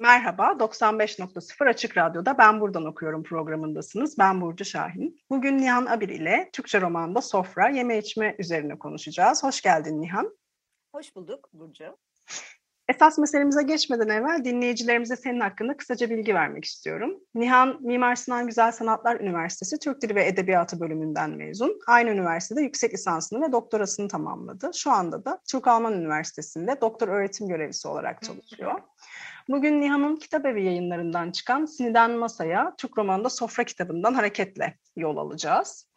Merhaba, 0.00 0.56
95.0 0.58 1.68
Açık 1.68 1.96
Radyo'da 1.96 2.38
Ben 2.38 2.60
Buradan 2.60 2.84
Okuyorum 2.84 3.22
programındasınız. 3.22 4.18
Ben 4.18 4.40
Burcu 4.40 4.64
Şahin. 4.64 5.20
Bugün 5.30 5.58
Nihan 5.58 5.86
Abir 5.86 6.08
ile 6.08 6.50
Türkçe 6.52 6.80
romanda 6.80 7.22
Sofra, 7.22 7.68
Yeme 7.68 7.98
İçme 7.98 8.36
üzerine 8.38 8.78
konuşacağız. 8.78 9.44
Hoş 9.44 9.60
geldin 9.60 10.02
Nihan. 10.02 10.36
Hoş 10.92 11.16
bulduk 11.16 11.48
Burcu. 11.52 11.84
Esas 12.88 13.18
meselemize 13.18 13.62
geçmeden 13.62 14.08
evvel 14.08 14.44
dinleyicilerimize 14.44 15.16
senin 15.16 15.40
hakkında 15.40 15.76
kısaca 15.76 16.10
bilgi 16.10 16.34
vermek 16.34 16.64
istiyorum. 16.64 17.20
Nihan, 17.34 17.78
Mimar 17.80 18.16
Sinan 18.16 18.46
Güzel 18.46 18.72
Sanatlar 18.72 19.20
Üniversitesi 19.20 19.78
Türk 19.78 20.02
Dili 20.02 20.14
ve 20.14 20.26
Edebiyatı 20.26 20.80
bölümünden 20.80 21.30
mezun. 21.30 21.78
Aynı 21.86 22.10
üniversitede 22.10 22.62
yüksek 22.62 22.94
lisansını 22.94 23.48
ve 23.48 23.52
doktorasını 23.52 24.08
tamamladı. 24.08 24.70
Şu 24.74 24.90
anda 24.90 25.24
da 25.24 25.40
Türk-Alman 25.50 25.92
Üniversitesi'nde 25.92 26.80
doktor 26.80 27.08
öğretim 27.08 27.48
görevlisi 27.48 27.88
olarak 27.88 28.22
çalışıyor. 28.22 28.80
Bugün 29.48 29.80
Nihan'ın 29.80 30.16
kitap 30.16 30.46
evi 30.46 30.64
yayınlarından 30.64 31.30
çıkan 31.30 31.64
Siniden 31.64 32.10
Masaya, 32.10 32.74
Türk 32.78 32.98
romanında 32.98 33.30
Sofra 33.30 33.64
kitabından 33.64 34.14
hareketle 34.14 34.78
yol 34.96 35.16
alacağız. 35.16 35.88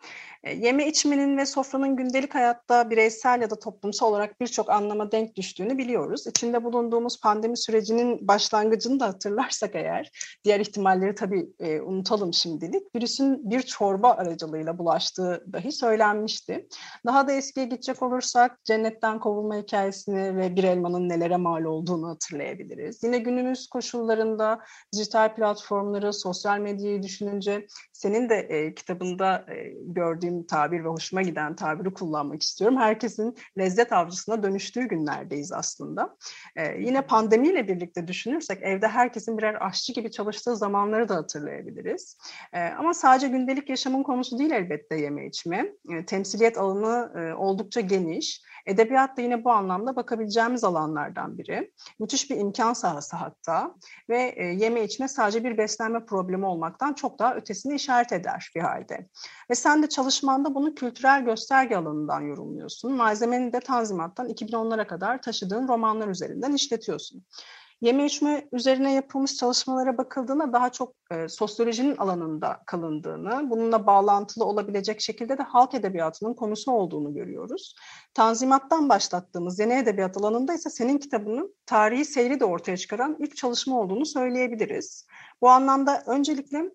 E, 0.44 0.53
yeme 0.53 0.88
içmenin 0.88 1.38
ve 1.38 1.45
sofranın 1.45 1.95
gündelik 1.95 2.36
hayatta 2.36 2.89
bireysel 2.89 3.42
ya 3.42 3.50
da 3.50 3.59
toplumsal 3.59 4.08
olarak 4.08 4.42
birçok 4.42 4.70
anlama 4.70 5.11
denk 5.11 5.36
düştüğünü 5.36 5.78
biliyoruz. 5.78 6.28
İçinde 6.28 6.64
bulunduğumuz 6.64 7.22
pandemi 7.22 7.58
sürecinin 7.58 8.28
başlangıcını 8.28 9.00
da 9.00 9.08
hatırlarsak 9.08 9.75
eğer, 9.75 10.11
diğer 10.44 10.59
ihtimalleri 10.59 11.16
tabii 11.16 11.50
e, 11.59 11.81
unutalım 11.81 12.33
şimdilik, 12.33 12.95
virüsün 12.95 13.50
bir 13.50 13.61
çorba 13.61 14.11
aracılığıyla 14.11 14.78
bulaştığı 14.78 15.45
dahi 15.53 15.72
söylenmişti. 15.72 16.67
Daha 17.05 17.28
da 17.28 17.31
eskiye 17.31 17.66
gidecek 17.66 18.02
olursak 18.02 18.66
cennetten 18.66 19.20
kovulma 19.20 19.55
hikayesini 19.55 20.38
ve 20.38 20.55
bir 20.55 20.64
elmanın 20.64 21.09
nelere 21.09 21.38
mal 21.38 21.64
olduğunu 21.64 22.09
hatırlayabiliriz. 22.09 23.03
Yine 23.03 23.17
günümüz 23.17 23.67
koşullarında 23.67 24.59
dijital 24.94 25.36
platformları, 25.36 26.14
sosyal 26.14 26.59
medyayı 26.59 27.03
düşününce 27.03 27.67
senin 28.02 28.30
de 28.30 28.35
e, 28.35 28.73
kitabında 28.73 29.45
e, 29.49 29.73
gördüğüm 29.85 30.44
tabir 30.44 30.83
ve 30.83 30.88
hoşuma 30.88 31.21
giden 31.21 31.55
tabiri 31.55 31.94
kullanmak 31.94 32.41
istiyorum. 32.41 32.77
Herkesin 32.77 33.35
lezzet 33.58 33.93
avcısına 33.93 34.43
dönüştüğü 34.43 34.88
günlerdeyiz 34.88 35.52
aslında. 35.52 36.17
E, 36.55 36.81
yine 36.81 37.02
pandemiyle 37.02 37.67
birlikte 37.67 38.08
düşünürsek 38.08 38.61
evde 38.61 38.88
herkesin 38.88 39.38
birer 39.38 39.67
aşçı 39.67 39.93
gibi 39.93 40.11
çalıştığı 40.11 40.58
zamanları 40.58 41.09
da 41.09 41.16
hatırlayabiliriz. 41.16 42.17
E, 42.53 42.61
ama 42.61 42.93
sadece 42.93 43.27
gündelik 43.27 43.69
yaşamın 43.69 44.03
konusu 44.03 44.39
değil 44.39 44.52
elbette 44.52 44.95
yeme 44.95 45.27
içme. 45.27 45.65
E, 45.92 46.05
temsiliyet 46.05 46.58
alanı 46.58 47.11
e, 47.20 47.33
oldukça 47.33 47.81
geniş. 47.81 48.42
Edebiyat 48.66 49.17
da 49.17 49.22
yine 49.22 49.44
bu 49.44 49.52
anlamda 49.52 49.95
bakabileceğimiz 49.95 50.64
alanlardan 50.64 51.38
biri. 51.38 51.72
Müthiş 51.99 52.32
bir 52.32 52.38
imkan 52.38 52.73
sahası 52.73 53.16
hatta 53.16 53.76
ve 54.10 54.33
e, 54.38 54.44
yeme 54.45 54.83
içme 54.83 55.08
sadece 55.08 55.44
bir 55.44 55.58
beslenme 55.58 56.05
problemi 56.05 56.45
olmaktan 56.45 56.94
çok 56.94 57.20
daha 57.20 57.36
ötesini 57.36 57.76
işaret 57.76 58.11
eder 58.11 58.52
bir 58.55 58.61
halde. 58.61 59.08
Ve 59.50 59.55
sen 59.55 59.83
de 59.83 59.89
çalışmanda 59.89 60.55
bunu 60.55 60.76
kültürel 60.76 61.26
gösterge 61.26 61.76
alanından 61.76 62.21
yorumluyorsun. 62.21 62.94
Malzemeni 62.94 63.54
de 63.54 63.60
Tanzimat'tan 63.60 64.30
2010'lara 64.30 64.88
kadar 64.88 65.21
taşıdığın 65.21 65.67
romanlar 65.67 66.08
üzerinden 66.08 66.54
işletiyorsun. 66.54 67.23
Yeme 67.81 68.05
içme 68.05 68.47
üzerine 68.52 68.93
yapılmış 68.93 69.36
çalışmalara 69.36 69.97
bakıldığında 69.97 70.53
daha 70.53 70.71
çok 70.71 70.95
e, 71.11 71.27
sosyolojinin 71.27 71.97
alanında 71.97 72.59
kalındığını, 72.65 73.49
bununla 73.49 73.87
bağlantılı 73.87 74.45
olabilecek 74.45 75.02
şekilde 75.02 75.37
de 75.37 75.43
halk 75.43 75.73
edebiyatının 75.73 76.33
konusu 76.33 76.71
olduğunu 76.71 77.14
görüyoruz. 77.14 77.75
Tanzimattan 78.14 78.89
başlattığımız 78.89 79.59
yeni 79.59 79.73
edebiyat 79.73 80.17
alanında 80.17 80.53
ise 80.53 80.70
senin 80.70 80.97
kitabının 80.97 81.55
tarihi 81.65 82.05
seyri 82.05 82.39
de 82.39 82.45
ortaya 82.45 82.77
çıkaran 82.77 83.17
ilk 83.20 83.36
çalışma 83.36 83.80
olduğunu 83.80 84.05
söyleyebiliriz. 84.05 85.08
Bu 85.41 85.49
anlamda 85.49 86.03
öncelikle 86.08 86.71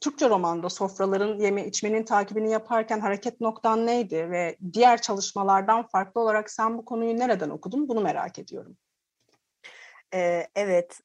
Türkçe 0.00 0.28
romanda 0.28 0.68
sofraların 0.68 1.38
yeme 1.38 1.66
içmenin 1.66 2.04
takibini 2.04 2.50
yaparken 2.50 3.00
hareket 3.00 3.40
noktan 3.40 3.86
neydi 3.86 4.30
ve 4.30 4.56
diğer 4.72 5.02
çalışmalardan 5.02 5.86
farklı 5.86 6.20
olarak 6.20 6.50
sen 6.50 6.78
bu 6.78 6.84
konuyu 6.84 7.18
nereden 7.18 7.50
okudun 7.50 7.88
bunu 7.88 8.00
merak 8.00 8.38
ediyorum. 8.38 8.76
Ee, 10.14 10.46
evet, 10.54 11.00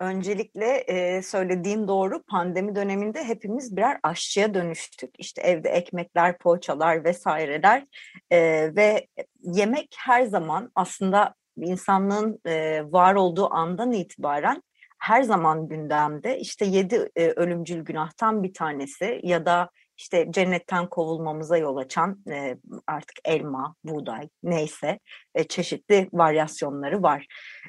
öncelikle 0.00 0.76
e, 0.76 1.22
söylediğin 1.22 1.88
doğru. 1.88 2.22
Pandemi 2.22 2.76
döneminde 2.76 3.24
hepimiz 3.24 3.76
birer 3.76 3.98
aşçıya 4.02 4.54
dönüştük. 4.54 5.10
İşte 5.18 5.42
evde 5.42 5.68
ekmekler, 5.68 6.38
poğaçalar 6.38 7.04
vesaireler 7.04 7.84
e, 8.30 8.38
ve 8.76 9.06
yemek 9.42 9.96
her 9.98 10.24
zaman 10.24 10.70
aslında 10.74 11.34
insanlığın 11.56 12.40
e, 12.46 12.82
var 12.92 13.14
olduğu 13.14 13.54
andan 13.54 13.92
itibaren 13.92 14.62
her 14.98 15.22
zaman 15.22 15.68
gündemde. 15.68 16.38
İşte 16.38 16.64
yedi 16.64 17.10
e, 17.16 17.28
ölümcül 17.28 17.80
günahtan 17.80 18.42
bir 18.42 18.54
tanesi 18.54 19.20
ya 19.22 19.46
da 19.46 19.70
işte 19.96 20.26
cennetten 20.30 20.88
kovulmamıza 20.88 21.56
yol 21.56 21.76
açan 21.76 22.24
e, 22.30 22.56
artık 22.86 23.18
elma, 23.24 23.74
buğday 23.84 24.28
neyse 24.42 24.98
e, 25.34 25.44
çeşitli 25.44 26.08
varyasyonları 26.12 27.02
var. 27.02 27.26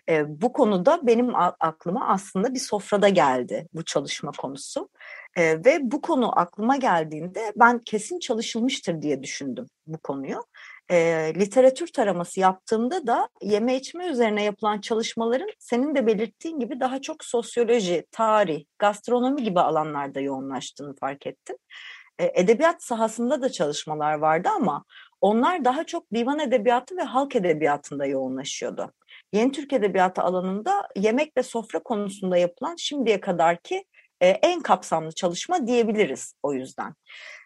E, 0.09 0.41
bu 0.41 0.53
konuda 0.53 0.99
benim 1.03 1.35
aklıma 1.59 2.07
aslında 2.07 2.53
bir 2.53 2.59
sofrada 2.59 3.09
geldi 3.09 3.67
bu 3.73 3.85
çalışma 3.85 4.31
konusu. 4.31 4.89
E, 5.35 5.65
ve 5.65 5.79
bu 5.81 6.01
konu 6.01 6.39
aklıma 6.39 6.75
geldiğinde 6.75 7.53
ben 7.55 7.79
kesin 7.79 8.19
çalışılmıştır 8.19 9.01
diye 9.01 9.23
düşündüm 9.23 9.65
bu 9.87 9.97
konuyu 9.97 10.43
e, 10.91 10.95
literatür 11.35 11.87
taraması 11.87 12.39
yaptığımda 12.39 13.07
da 13.07 13.29
yeme 13.41 13.75
içme 13.75 14.07
üzerine 14.07 14.43
yapılan 14.43 14.81
çalışmaların 14.81 15.49
senin 15.59 15.95
de 15.95 16.07
belirttiğin 16.07 16.59
gibi 16.59 16.79
daha 16.79 17.01
çok 17.01 17.25
sosyoloji, 17.25 18.05
tarih, 18.11 18.65
gastronomi 18.79 19.43
gibi 19.43 19.59
alanlarda 19.59 20.19
yoğunlaştığını 20.19 20.95
fark 20.95 21.27
ettim. 21.27 21.55
E, 22.19 22.41
edebiyat 22.41 22.83
sahasında 22.83 23.41
da 23.41 23.51
çalışmalar 23.51 24.13
vardı 24.13 24.49
ama 24.55 24.83
onlar 25.21 25.65
daha 25.65 25.83
çok 25.83 26.13
divan 26.13 26.39
edebiyatı 26.39 26.97
ve 26.97 27.01
halk 27.01 27.35
edebiyatında 27.35 28.05
yoğunlaşıyordu. 28.05 28.93
Yeni 29.33 29.51
Türk 29.51 29.73
Edebiyatı 29.73 30.21
alanında 30.21 30.87
yemek 30.95 31.37
ve 31.37 31.43
sofra 31.43 31.79
konusunda 31.79 32.37
yapılan 32.37 32.75
şimdiye 32.75 33.19
kadarki 33.19 33.85
e, 34.21 34.27
en 34.27 34.59
kapsamlı 34.59 35.11
çalışma 35.11 35.67
diyebiliriz 35.67 36.33
o 36.43 36.53
yüzden. 36.53 36.93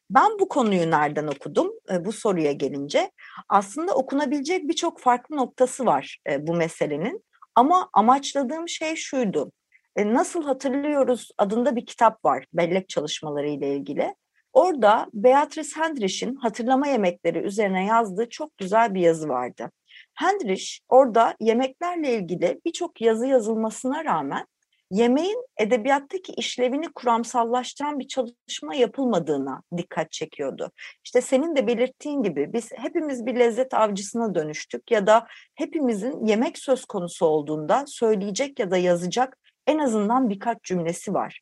Ben 0.10 0.40
bu 0.40 0.48
konuyu 0.48 0.92
nereden 0.92 1.28
okudum 1.28 1.72
e, 1.92 2.06
bu 2.06 2.12
soruya 2.12 2.52
gelince? 2.52 3.12
Aslında 3.50 3.96
okunabilecek 3.96 4.68
birçok 4.68 5.00
farklı 5.00 5.38
noktası 5.38 5.86
var 5.86 6.18
bu 6.40 6.54
meselenin. 6.54 7.26
Ama 7.56 7.90
amaçladığım 7.94 8.70
şey 8.70 8.96
şuydu. 8.96 9.52
Nasıl 9.98 10.44
Hatırlıyoruz 10.44 11.32
adında 11.38 11.76
bir 11.76 11.86
kitap 11.86 12.26
var 12.26 12.46
bellek 12.54 12.90
çalışmaları 12.90 13.50
ile 13.50 13.76
ilgili. 13.76 14.16
Orada 14.54 15.08
Beatrice 15.14 15.70
Hendrich'in 15.76 16.36
hatırlama 16.36 16.88
yemekleri 16.88 17.40
üzerine 17.40 17.86
yazdığı 17.86 18.30
çok 18.30 18.58
güzel 18.58 18.94
bir 18.94 19.02
yazı 19.02 19.30
vardı. 19.30 19.72
Hendrich 20.14 20.66
orada 20.90 21.36
yemeklerle 21.40 22.16
ilgili 22.16 22.62
birçok 22.66 23.02
yazı 23.02 23.28
yazılmasına 23.28 24.06
rağmen 24.06 24.46
yemeğin 24.92 25.46
edebiyattaki 25.58 26.34
işlevini 26.34 26.92
kuramsallaştıran 26.96 28.00
bir 28.00 28.08
çalışma 28.08 28.76
yapılmadığına 28.76 29.64
dikkat 29.78 30.12
çekiyordu. 30.12 30.72
İşte 31.04 31.22
senin 31.22 31.56
de 31.56 31.68
belirttiğin 31.68 32.24
gibi 32.24 32.54
biz 32.54 32.72
hepimiz 32.76 33.26
bir 33.26 33.36
lezzet 33.36 33.74
avcısına 33.74 34.36
dönüştük 34.36 34.92
ya 34.92 35.08
da 35.08 35.28
hepimizin 35.56 36.26
yemek 36.26 36.58
söz 36.58 36.86
konusu 36.86 37.26
olduğunda 37.26 37.84
söyleyecek 37.88 38.60
ya 38.60 38.72
da 38.72 38.78
yazacak 38.78 39.38
en 39.68 39.80
azından 39.80 40.30
birkaç 40.30 40.64
cümlesi 40.64 41.14
var. 41.14 41.42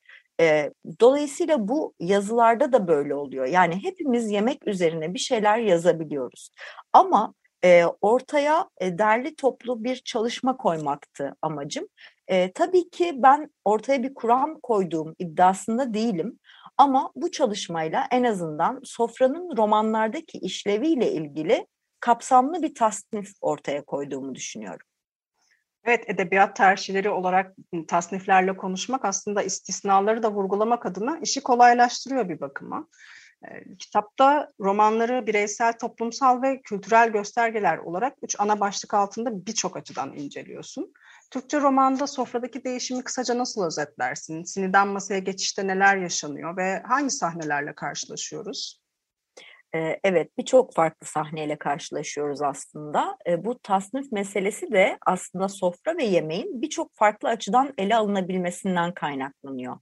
Dolayısıyla 1.00 1.68
bu 1.68 1.94
yazılarda 2.00 2.74
da 2.74 2.88
böyle 2.88 3.16
oluyor. 3.16 3.46
Yani 3.46 3.84
hepimiz 3.84 4.32
yemek 4.32 4.68
üzerine 4.68 5.14
bir 5.14 5.20
şeyler 5.20 5.58
yazabiliyoruz. 5.58 6.52
Ama 6.94 7.34
ortaya 8.02 8.70
e, 8.78 8.98
derli 8.98 9.36
toplu 9.36 9.84
bir 9.84 9.96
çalışma 9.96 10.58
koymaktı 10.58 11.36
amacım. 11.42 11.88
Tabii 12.56 12.90
ki 12.90 13.14
ben 13.16 13.50
ortaya 13.66 14.04
bir 14.04 14.14
kuram 14.14 14.60
koyduğum 14.60 15.16
iddiasında 15.20 15.94
değilim. 15.94 16.40
Ama 16.78 17.12
bu 17.16 17.32
çalışmayla 17.32 18.08
en 18.12 18.24
azından 18.24 18.82
sofranın 18.84 19.58
romanlardaki 19.58 20.38
işleviyle 20.38 21.12
ilgili 21.12 21.68
kapsamlı 22.00 22.62
bir 22.62 22.76
tasnif 22.76 23.32
ortaya 23.42 23.86
koyduğumu 23.86 24.36
düşünüyorum. 24.36 24.88
Evet, 25.90 26.04
edebiyat 26.08 26.56
tercihleri 26.56 27.10
olarak 27.10 27.56
tasniflerle 27.88 28.58
konuşmak 28.58 29.06
aslında 29.06 29.44
istisnaları 29.44 30.24
da 30.24 30.32
vurgulamak 30.32 30.86
adına 30.86 31.20
işi 31.22 31.42
kolaylaştırıyor 31.42 32.30
bir 32.30 32.40
bakıma. 32.40 32.88
Kitapta 33.80 34.50
romanları 34.60 35.28
bireysel, 35.28 35.74
toplumsal 35.74 36.42
ve 36.42 36.62
kültürel 36.62 37.10
göstergeler 37.10 37.78
olarak 37.78 38.18
üç 38.22 38.40
ana 38.40 38.60
başlık 38.60 38.94
altında 38.94 39.46
birçok 39.46 39.78
açıdan 39.78 40.14
inceliyorsun. 40.14 40.94
Türkçe 41.32 41.60
romanda 41.62 42.08
sofradaki 42.08 42.64
değişimi 42.64 43.04
kısaca 43.04 43.38
nasıl 43.38 43.66
özetlersin? 43.66 44.44
Siniden 44.44 44.88
masaya 44.88 45.20
geçişte 45.20 45.68
neler 45.68 45.98
yaşanıyor 45.98 46.58
ve 46.58 46.84
hangi 46.88 47.10
sahnelerle 47.12 47.76
karşılaşıyoruz? 47.76 48.82
Evet, 50.04 50.38
birçok 50.38 50.74
farklı 50.74 51.08
sahneyle 51.08 51.58
karşılaşıyoruz 51.58 52.42
aslında. 52.42 53.18
Bu 53.38 53.60
tasnif 53.60 54.12
meselesi 54.12 54.72
de 54.72 54.98
aslında 55.06 55.48
sofra 55.48 55.98
ve 55.98 56.04
yemeğin 56.04 56.62
birçok 56.62 56.96
farklı 56.96 57.30
açıdan 57.30 57.74
ele 57.78 57.96
alınabilmesinden 57.96 58.94
kaynaklanıyor. 58.94 59.78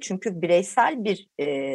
Çünkü 0.00 0.42
bireysel 0.42 1.04
bir 1.04 1.28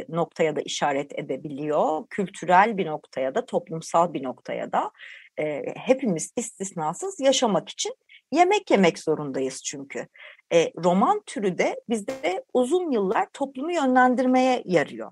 noktaya 0.10 0.56
da 0.56 0.62
işaret 0.62 1.20
edebiliyor, 1.20 2.08
kültürel 2.10 2.78
bir 2.78 2.86
noktaya 2.86 3.36
da, 3.36 3.46
toplumsal 3.46 4.14
bir 4.14 4.24
noktaya 4.24 4.72
da. 4.72 4.92
Hepimiz 5.76 6.34
istisnasız 6.36 7.20
yaşamak 7.20 7.70
için 7.70 7.96
yemek 8.32 8.72
yemek 8.72 9.00
zorundayız 9.00 9.64
çünkü. 9.64 10.08
Roman 10.84 11.22
türü 11.26 11.58
de 11.58 11.82
bizde 11.90 12.44
uzun 12.54 12.92
yıllar 12.92 13.28
toplumu 13.34 13.72
yönlendirmeye 13.72 14.64
yarıyor. 14.66 15.12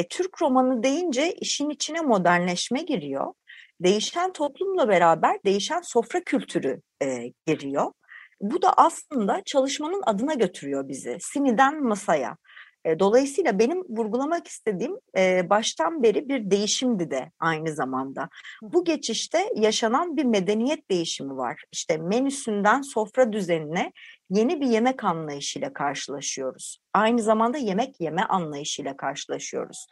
E, 0.00 0.08
Türk 0.08 0.42
romanı 0.42 0.82
deyince 0.82 1.32
işin 1.32 1.70
içine 1.70 2.00
modernleşme 2.00 2.82
giriyor. 2.82 3.32
Değişen 3.80 4.32
toplumla 4.32 4.88
beraber 4.88 5.36
değişen 5.44 5.80
sofra 5.80 6.20
kültürü 6.20 6.80
e, 7.02 7.32
giriyor. 7.46 7.92
Bu 8.40 8.62
da 8.62 8.72
aslında 8.76 9.42
çalışmanın 9.44 10.02
adına 10.06 10.34
götürüyor 10.34 10.88
bizi. 10.88 11.16
Siniden 11.20 11.82
masaya. 11.82 12.36
Dolayısıyla 12.98 13.58
benim 13.58 13.82
vurgulamak 13.88 14.46
istediğim 14.46 14.96
baştan 15.50 16.02
beri 16.02 16.28
bir 16.28 16.50
değişimdi 16.50 17.10
de 17.10 17.32
aynı 17.40 17.74
zamanda. 17.74 18.28
Bu 18.62 18.84
geçişte 18.84 19.48
yaşanan 19.56 20.16
bir 20.16 20.24
medeniyet 20.24 20.90
değişimi 20.90 21.36
var. 21.36 21.62
İşte 21.72 21.96
menüsünden 21.96 22.82
sofra 22.82 23.32
düzenine 23.32 23.92
yeni 24.30 24.60
bir 24.60 24.66
yemek 24.66 25.04
anlayışıyla 25.04 25.72
karşılaşıyoruz. 25.72 26.78
Aynı 26.94 27.22
zamanda 27.22 27.58
yemek 27.58 28.00
yeme 28.00 28.22
anlayışıyla 28.22 28.96
karşılaşıyoruz. 28.96 29.86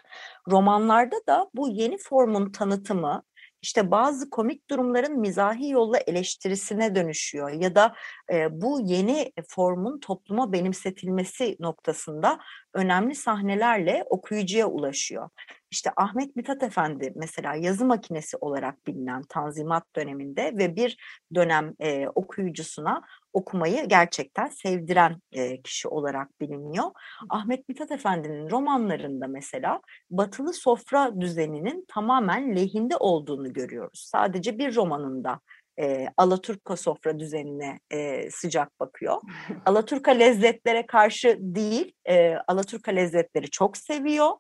Romanlarda 0.51 1.17
da 1.29 1.51
bu 1.55 1.69
yeni 1.69 1.99
formun 1.99 2.53
tanıtımı, 2.53 3.23
işte 3.63 3.91
bazı 3.91 4.31
komik 4.31 4.71
durumların 4.71 5.19
mizahi 5.21 5.69
yolla 5.69 5.99
eleştirisine 5.99 6.95
dönüşüyor 6.95 7.51
ya 7.51 7.75
da 7.75 7.95
e, 8.33 8.61
bu 8.61 8.81
yeni 8.81 9.33
formun 9.49 10.01
topluma 10.01 10.53
benimsetilmesi 10.53 11.57
noktasında 11.61 12.39
önemli 12.75 13.15
sahnelerle 13.15 14.05
okuyucuya 14.11 14.67
ulaşıyor. 14.67 15.31
İşte 15.71 15.91
Ahmet 15.97 16.37
Mithat 16.37 16.63
Efendi 16.63 17.13
mesela 17.17 17.55
yazı 17.55 17.85
makinesi 17.85 18.37
olarak 18.37 18.87
bilinen 18.87 19.23
Tanzimat 19.23 19.97
döneminde 19.97 20.53
ve 20.59 20.77
bir 20.77 20.97
dönem 21.35 21.75
e, 21.81 22.09
okuyucusuna 22.09 23.03
okumayı 23.33 23.89
gerçekten 23.89 24.47
sevdiren 24.47 25.23
e, 25.33 25.63
kişi 25.63 25.89
olarak 25.89 26.41
biliniyor. 26.41 26.91
Ahmet 27.29 27.69
Mithat 27.69 27.91
Efendi'nin 27.91 28.51
romanlarında 28.51 29.27
mesela 29.27 29.81
batılı 30.11 30.53
sofra 30.53 31.21
düzeninin 31.21 31.85
tamamen 31.89 32.57
lehinde 32.57 32.97
olduğunu 32.97 33.53
görüyoruz. 33.53 34.05
Sadece 34.13 34.59
bir 34.59 34.77
romanında 34.77 35.41
e, 35.81 36.07
Alaturka 36.17 36.77
sofra 36.77 37.19
düzenine 37.19 37.79
e, 37.91 38.31
sıcak 38.31 38.81
bakıyor. 38.81 39.21
Alaturka 39.67 40.11
lezzetlere 40.11 40.87
karşı 40.87 41.37
değil, 41.41 41.93
e, 42.09 42.35
Alaturka 42.49 42.91
lezzetleri 42.91 43.51
çok 43.51 43.77
seviyor 43.77 44.31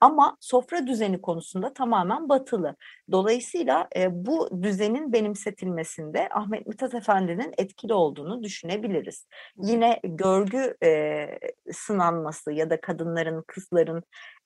ama 0.00 0.36
sofra 0.40 0.86
düzeni 0.86 1.20
konusunda 1.20 1.72
tamamen 1.72 2.28
batılı. 2.28 2.76
Dolayısıyla 3.12 3.88
e, 3.96 4.26
bu 4.26 4.62
düzenin 4.62 5.12
benimsetilmesinde 5.12 6.28
Ahmet 6.30 6.66
Mithat 6.66 6.94
Efendi'nin 6.94 7.54
etkili 7.58 7.94
olduğunu 7.94 8.42
düşünebiliriz. 8.42 9.26
Yine 9.56 10.00
görgü 10.04 10.76
e, 10.84 11.26
sınanması 11.72 12.52
ya 12.52 12.70
da 12.70 12.80
kadınların, 12.80 13.44
kızların 13.46 14.02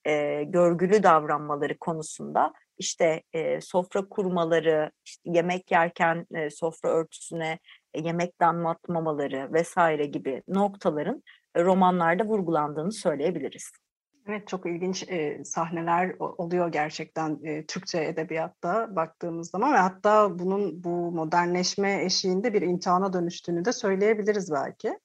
e, 0.07 0.45
görgülü 0.45 1.03
davranmaları 1.03 1.79
konusunda 1.79 2.53
işte 2.79 3.23
e, 3.33 3.61
sofra 3.61 4.09
kurmaları, 4.09 4.91
işte 5.05 5.31
yemek 5.35 5.71
yerken 5.71 6.27
e, 6.35 6.51
sofra 6.51 6.89
örtüsüne 6.89 7.59
e, 7.95 8.01
yemek 8.01 8.41
damlatmamaları 8.41 9.53
vesaire 9.53 10.07
gibi 10.07 10.43
noktaların 10.49 11.23
romanlarda 11.57 12.25
vurgulandığını 12.25 12.93
söyleyebiliriz. 12.93 13.84
Evet 14.29 14.49
çok 14.49 14.67
ilginç 14.67 15.05
e, 15.09 15.44
sahneler 15.44 16.17
oluyor 16.19 16.73
gerçekten 16.73 17.38
e, 17.43 17.67
Türkçe 17.67 18.05
edebiyatta 18.05 18.97
baktığımız 18.97 19.50
zaman 19.50 19.73
ve 19.73 19.79
hatta 19.79 20.38
bunun 20.38 20.85
bu 20.85 21.12
modernleşme 21.12 22.05
eşiğinde 22.05 22.55
bir 22.55 22.62
imtihana 22.62 23.12
dönüştüğünü 23.12 23.65
de 23.65 23.73
söyleyebiliriz 23.73 24.53
belki. 24.53 24.99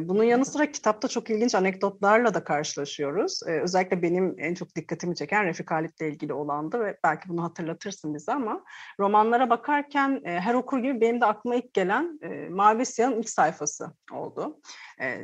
Bunun 0.00 0.24
yanı 0.24 0.44
sıra 0.44 0.72
kitapta 0.72 1.08
çok 1.08 1.30
ilginç 1.30 1.54
anekdotlarla 1.54 2.34
da 2.34 2.44
karşılaşıyoruz. 2.44 3.40
Özellikle 3.46 4.02
benim 4.02 4.36
en 4.38 4.54
çok 4.54 4.76
dikkatimi 4.76 5.16
çeken 5.16 5.44
Refik 5.44 5.70
Halit'le 5.70 6.00
ilgili 6.00 6.32
olandı 6.32 6.80
ve 6.80 6.98
belki 7.04 7.28
bunu 7.28 7.42
hatırlatırsın 7.42 8.14
bize 8.14 8.32
ama 8.32 8.64
romanlara 9.00 9.50
bakarken 9.50 10.20
her 10.24 10.54
okur 10.54 10.78
gibi 10.78 11.00
benim 11.00 11.20
de 11.20 11.26
aklıma 11.26 11.56
ilk 11.56 11.74
gelen 11.74 12.20
Mavi 12.50 12.86
Siyah'ın 12.86 13.18
ilk 13.18 13.30
sayfası 13.30 13.92
oldu. 14.12 14.60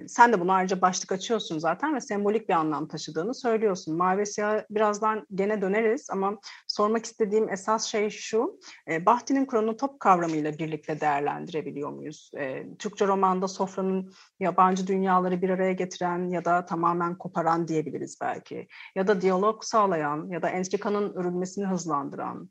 Sen 0.06 0.32
de 0.32 0.40
bunu 0.40 0.52
ayrıca 0.52 0.80
başlık 0.80 1.12
açıyorsun 1.12 1.58
zaten 1.58 1.94
ve 1.94 2.00
sembolik 2.00 2.48
bir 2.48 2.54
anlam 2.54 2.88
taşıdığını 2.88 3.34
söylüyorsun. 3.34 3.96
Mavi 3.96 4.26
Siyah 4.26 4.62
birazdan 4.70 5.26
gene 5.34 5.62
döneriz 5.62 6.06
ama 6.10 6.38
sormak 6.66 7.04
istediğim 7.04 7.48
esas 7.48 7.84
şey 7.84 8.10
şu, 8.10 8.58
Bahti'nin 9.06 9.46
kronotop 9.46 10.00
kavramıyla 10.00 10.58
birlikte 10.58 11.00
değerlendirebiliyor 11.00 11.90
muyuz? 11.90 12.30
Türkçe 12.78 13.06
romanda 13.06 13.48
sofranın 13.48 14.12
yabancı 14.56 14.86
dünyaları 14.86 15.42
bir 15.42 15.50
araya 15.50 15.72
getiren 15.72 16.28
ya 16.28 16.44
da 16.44 16.66
tamamen 16.66 17.18
koparan 17.18 17.68
diyebiliriz 17.68 18.18
belki. 18.20 18.68
Ya 18.94 19.06
da 19.06 19.20
diyalog 19.20 19.64
sağlayan 19.64 20.28
ya 20.30 20.42
da 20.42 20.48
entrikanın 20.48 21.14
örülmesini 21.14 21.66
hızlandıran, 21.66 22.50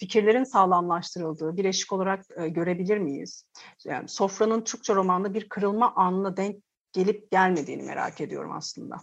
fikirlerin 0.00 0.44
sağlamlaştırıldığı 0.44 1.56
bir 1.56 1.64
eşik 1.64 1.92
olarak 1.92 2.24
görebilir 2.48 2.98
miyiz? 2.98 3.44
Yani 3.84 4.08
sofranın 4.08 4.60
Türkçe 4.64 4.94
romanda 4.94 5.34
bir 5.34 5.48
kırılma 5.48 5.94
anına 5.94 6.36
denk 6.36 6.56
gelip 6.92 7.30
gelmediğini 7.30 7.82
merak 7.82 8.20
ediyorum 8.20 8.52
aslında. 8.52 8.96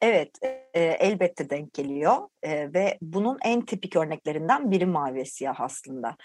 Evet, 0.00 0.30
e, 0.74 0.80
elbette 0.80 1.50
denk 1.50 1.74
geliyor 1.74 2.28
e, 2.42 2.74
ve 2.74 2.98
bunun 3.02 3.38
en 3.44 3.60
tipik 3.60 3.96
örneklerinden 3.96 4.70
biri 4.70 4.86
Mavi 4.86 5.26
Siyah 5.26 5.60
aslında. 5.60 6.16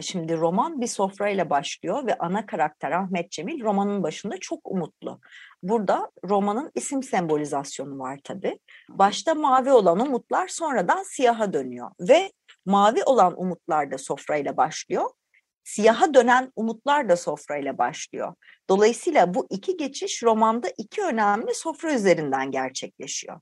Şimdi 0.00 0.36
roman 0.36 0.80
bir 0.80 0.86
sofrayla 0.86 1.50
başlıyor 1.50 2.06
ve 2.06 2.18
ana 2.18 2.46
karakter 2.46 2.90
Ahmet 2.90 3.30
Cemil 3.30 3.64
romanın 3.64 4.02
başında 4.02 4.38
çok 4.38 4.60
umutlu. 4.64 5.20
Burada 5.62 6.10
romanın 6.24 6.70
isim 6.74 7.02
sembolizasyonu 7.02 7.98
var 7.98 8.20
tabii. 8.24 8.58
Başta 8.88 9.34
mavi 9.34 9.72
olan 9.72 10.00
umutlar 10.00 10.48
sonradan 10.48 11.02
siyaha 11.02 11.52
dönüyor 11.52 11.90
ve 12.00 12.32
mavi 12.66 13.04
olan 13.04 13.40
umutlar 13.40 13.90
da 13.90 13.98
sofrayla 13.98 14.56
başlıyor. 14.56 15.10
Siyaha 15.64 16.14
dönen 16.14 16.52
umutlar 16.56 17.08
da 17.08 17.16
sofrayla 17.16 17.78
başlıyor. 17.78 18.34
Dolayısıyla 18.68 19.34
bu 19.34 19.46
iki 19.50 19.76
geçiş 19.76 20.22
romanda 20.22 20.68
iki 20.78 21.02
önemli 21.02 21.54
sofra 21.54 21.94
üzerinden 21.94 22.50
gerçekleşiyor. 22.50 23.40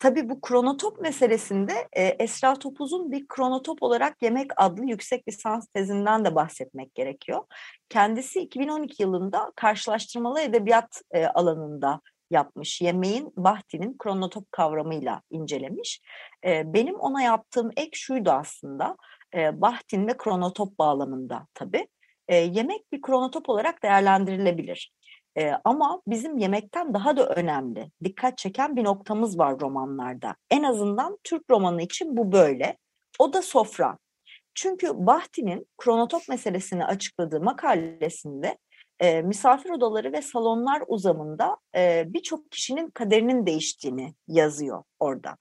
Tabii 0.00 0.28
bu 0.28 0.40
kronotop 0.40 1.00
meselesinde 1.00 1.88
e, 1.92 2.02
Esra 2.04 2.54
Topuz'un 2.54 3.12
bir 3.12 3.28
kronotop 3.28 3.82
olarak 3.82 4.22
Yemek 4.22 4.50
adlı 4.56 4.84
yüksek 4.84 5.28
lisans 5.28 5.66
tezinden 5.66 6.24
de 6.24 6.34
bahsetmek 6.34 6.94
gerekiyor. 6.94 7.44
Kendisi 7.88 8.40
2012 8.40 9.02
yılında 9.02 9.52
karşılaştırmalı 9.56 10.40
edebiyat 10.40 11.02
e, 11.10 11.26
alanında 11.26 12.00
yapmış. 12.30 12.80
Yemeğin 12.80 13.32
Bahti'nin 13.36 13.96
kronotop 13.98 14.52
kavramıyla 14.52 15.22
incelemiş. 15.30 16.00
E, 16.46 16.74
benim 16.74 16.94
ona 16.94 17.22
yaptığım 17.22 17.70
ek 17.76 17.90
şuydu 17.92 18.30
aslında. 18.30 18.96
E, 19.34 19.60
Bahtin 19.60 20.06
ve 20.06 20.16
kronotop 20.16 20.78
bağlamında 20.78 21.46
tabii. 21.54 21.88
E, 22.28 22.36
yemek 22.36 22.92
bir 22.92 23.02
kronotop 23.02 23.48
olarak 23.48 23.82
değerlendirilebilir. 23.82 24.92
E, 25.38 25.52
ama 25.64 26.02
bizim 26.06 26.38
yemekten 26.38 26.94
daha 26.94 27.16
da 27.16 27.26
önemli, 27.26 27.90
dikkat 28.04 28.38
çeken 28.38 28.76
bir 28.76 28.84
noktamız 28.84 29.38
var 29.38 29.60
romanlarda. 29.60 30.36
En 30.50 30.62
azından 30.62 31.18
Türk 31.24 31.50
romanı 31.50 31.82
için 31.82 32.16
bu 32.16 32.32
böyle. 32.32 32.76
O 33.18 33.32
da 33.32 33.42
sofra. 33.42 33.98
Çünkü 34.54 34.88
Bahti'nin 34.94 35.66
kronotop 35.78 36.28
meselesini 36.28 36.84
açıkladığı 36.84 37.40
makalesinde 37.40 38.58
e, 39.00 39.22
misafir 39.22 39.70
odaları 39.70 40.12
ve 40.12 40.22
salonlar 40.22 40.82
uzamında 40.88 41.56
e, 41.76 42.04
birçok 42.06 42.50
kişinin 42.50 42.90
kaderinin 42.90 43.46
değiştiğini 43.46 44.14
yazıyor 44.28 44.82
orada. 44.98 45.36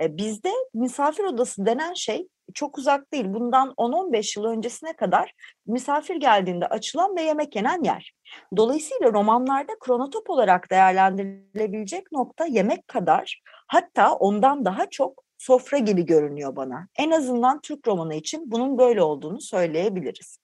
E, 0.00 0.16
bizde 0.16 0.52
misafir 0.74 1.24
odası 1.24 1.66
denen 1.66 1.94
şey 1.94 2.28
çok 2.54 2.78
uzak 2.78 3.12
değil. 3.12 3.24
Bundan 3.28 3.68
10-15 3.68 4.38
yıl 4.38 4.46
öncesine 4.46 4.92
kadar 4.92 5.34
misafir 5.66 6.16
geldiğinde 6.16 6.66
açılan 6.66 7.16
ve 7.16 7.22
yemek 7.22 7.56
yenen 7.56 7.82
yer. 7.82 8.14
Dolayısıyla 8.56 9.12
romanlarda 9.12 9.72
kronotop 9.80 10.30
olarak 10.30 10.70
değerlendirilebilecek 10.70 12.12
nokta 12.12 12.46
yemek 12.46 12.88
kadar 12.88 13.42
hatta 13.66 14.12
ondan 14.12 14.64
daha 14.64 14.90
çok 14.90 15.24
sofra 15.38 15.78
gibi 15.78 16.06
görünüyor 16.06 16.56
bana. 16.56 16.88
En 16.98 17.10
azından 17.10 17.60
Türk 17.60 17.88
romanı 17.88 18.14
için 18.14 18.50
bunun 18.50 18.78
böyle 18.78 19.02
olduğunu 19.02 19.40
söyleyebiliriz. 19.40 20.38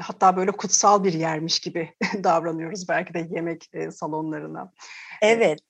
Hatta 0.00 0.36
böyle 0.36 0.50
kutsal 0.50 1.04
bir 1.04 1.12
yermiş 1.12 1.60
gibi 1.60 1.94
davranıyoruz 2.24 2.88
belki 2.88 3.14
de 3.14 3.28
yemek 3.30 3.70
salonlarına. 3.90 4.72
Evet. 5.22 5.60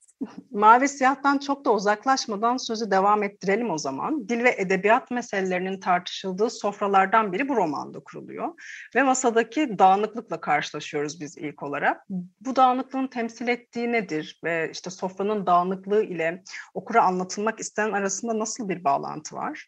Mavi 0.51 0.89
siyahtan 0.89 1.37
çok 1.37 1.65
da 1.65 1.73
uzaklaşmadan 1.73 2.57
sözü 2.57 2.91
devam 2.91 3.23
ettirelim 3.23 3.71
o 3.71 3.77
zaman. 3.77 4.29
Dil 4.29 4.43
ve 4.43 4.55
edebiyat 4.57 5.11
meselelerinin 5.11 5.79
tartışıldığı 5.79 6.49
sofralardan 6.49 7.33
biri 7.33 7.49
bu 7.49 7.55
romanda 7.55 7.99
kuruluyor. 7.99 8.53
Ve 8.95 9.03
masadaki 9.03 9.79
dağınıklıkla 9.79 10.41
karşılaşıyoruz 10.41 11.21
biz 11.21 11.37
ilk 11.37 11.63
olarak. 11.63 12.05
Bu 12.39 12.55
dağınıklığın 12.55 13.07
temsil 13.07 13.47
ettiği 13.47 13.91
nedir? 13.91 14.39
Ve 14.43 14.69
işte 14.71 14.89
sofranın 14.89 15.45
dağınıklığı 15.45 16.03
ile 16.03 16.43
okura 16.73 17.03
anlatılmak 17.03 17.59
istenen 17.59 17.91
arasında 17.91 18.39
nasıl 18.39 18.69
bir 18.69 18.83
bağlantı 18.83 19.35
var? 19.35 19.67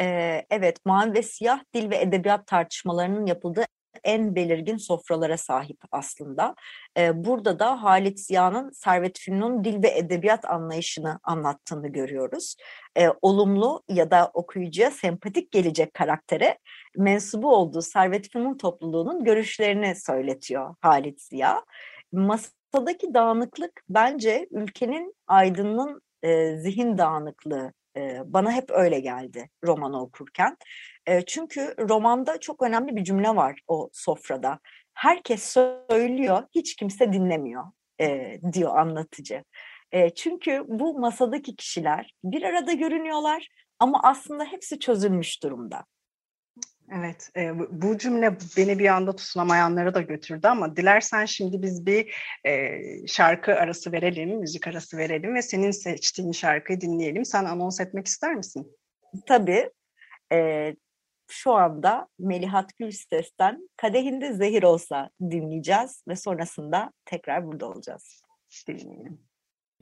Ee, 0.00 0.46
evet, 0.50 0.78
mavi 0.84 1.14
ve 1.14 1.22
siyah 1.22 1.60
dil 1.74 1.90
ve 1.90 1.96
edebiyat 1.96 2.46
tartışmalarının 2.46 3.26
yapıldığı 3.26 3.64
en 4.04 4.34
belirgin 4.34 4.76
sofralara 4.76 5.36
sahip 5.36 5.78
aslında. 5.92 6.54
Burada 7.14 7.58
da 7.58 7.82
Halit 7.82 8.20
Ziya'nın 8.20 8.70
Servet 8.70 9.18
Fünun'un 9.18 9.64
dil 9.64 9.82
ve 9.82 9.98
edebiyat 9.98 10.44
anlayışını 10.44 11.18
anlattığını 11.22 11.88
görüyoruz. 11.88 12.56
Olumlu 13.22 13.82
ya 13.88 14.10
da 14.10 14.30
okuyucuya 14.34 14.90
sempatik 14.90 15.52
gelecek 15.52 15.94
karaktere 15.94 16.58
mensubu 16.96 17.56
olduğu 17.56 17.82
Servet 17.82 18.32
Fünun 18.32 18.56
topluluğunun 18.56 19.24
görüşlerini 19.24 19.94
söyletiyor 19.96 20.74
Halit 20.80 21.22
Ziya. 21.22 21.64
Masadaki 22.12 23.14
dağınıklık 23.14 23.82
bence 23.88 24.48
ülkenin 24.50 25.14
aydınının 25.26 26.02
e, 26.22 26.56
zihin 26.56 26.98
dağınıklığı 26.98 27.72
bana 28.24 28.52
hep 28.52 28.70
öyle 28.70 29.00
geldi 29.00 29.50
romanı 29.64 30.02
okurken. 30.02 30.56
Çünkü 31.26 31.74
romanda 31.78 32.40
çok 32.40 32.62
önemli 32.62 32.96
bir 32.96 33.04
cümle 33.04 33.36
var 33.36 33.60
o 33.66 33.88
sofrada. 33.92 34.58
Herkes 34.94 35.42
söylüyor, 35.42 36.42
hiç 36.54 36.76
kimse 36.76 37.12
dinlemiyor 37.12 37.64
diyor 38.52 38.76
anlatıcı. 38.76 39.44
Çünkü 40.16 40.64
bu 40.68 40.98
masadaki 40.98 41.56
kişiler 41.56 42.14
bir 42.24 42.42
arada 42.42 42.72
görünüyorlar 42.72 43.48
ama 43.78 44.00
aslında 44.02 44.44
hepsi 44.44 44.78
çözülmüş 44.78 45.42
durumda. 45.42 45.84
Evet, 46.92 47.30
e, 47.36 47.58
bu 47.82 47.98
cümle 47.98 48.36
beni 48.56 48.78
bir 48.78 48.88
anda 48.88 49.16
tutunamayanlara 49.16 49.94
da 49.94 50.00
götürdü 50.02 50.46
ama 50.48 50.76
dilersen 50.76 51.24
şimdi 51.24 51.62
biz 51.62 51.86
bir 51.86 52.14
e, 52.46 52.80
şarkı 53.06 53.54
arası 53.54 53.92
verelim, 53.92 54.38
müzik 54.38 54.66
arası 54.66 54.96
verelim 54.96 55.34
ve 55.34 55.42
senin 55.42 55.70
seçtiğin 55.70 56.32
şarkıyı 56.32 56.80
dinleyelim. 56.80 57.24
Sen 57.24 57.44
anons 57.44 57.80
etmek 57.80 58.06
ister 58.06 58.34
misin? 58.34 58.76
Tabii. 59.26 59.70
E, 60.32 60.74
şu 61.30 61.52
anda 61.52 62.08
Melihat 62.18 62.76
Gülses'ten 62.78 63.68
Kadehinde 63.76 64.32
Zehir 64.32 64.62
Olsa 64.62 65.10
dinleyeceğiz 65.20 66.02
ve 66.08 66.16
sonrasında 66.16 66.92
tekrar 67.04 67.46
burada 67.46 67.66
olacağız. 67.68 68.22
Dinleyelim. 68.68 69.27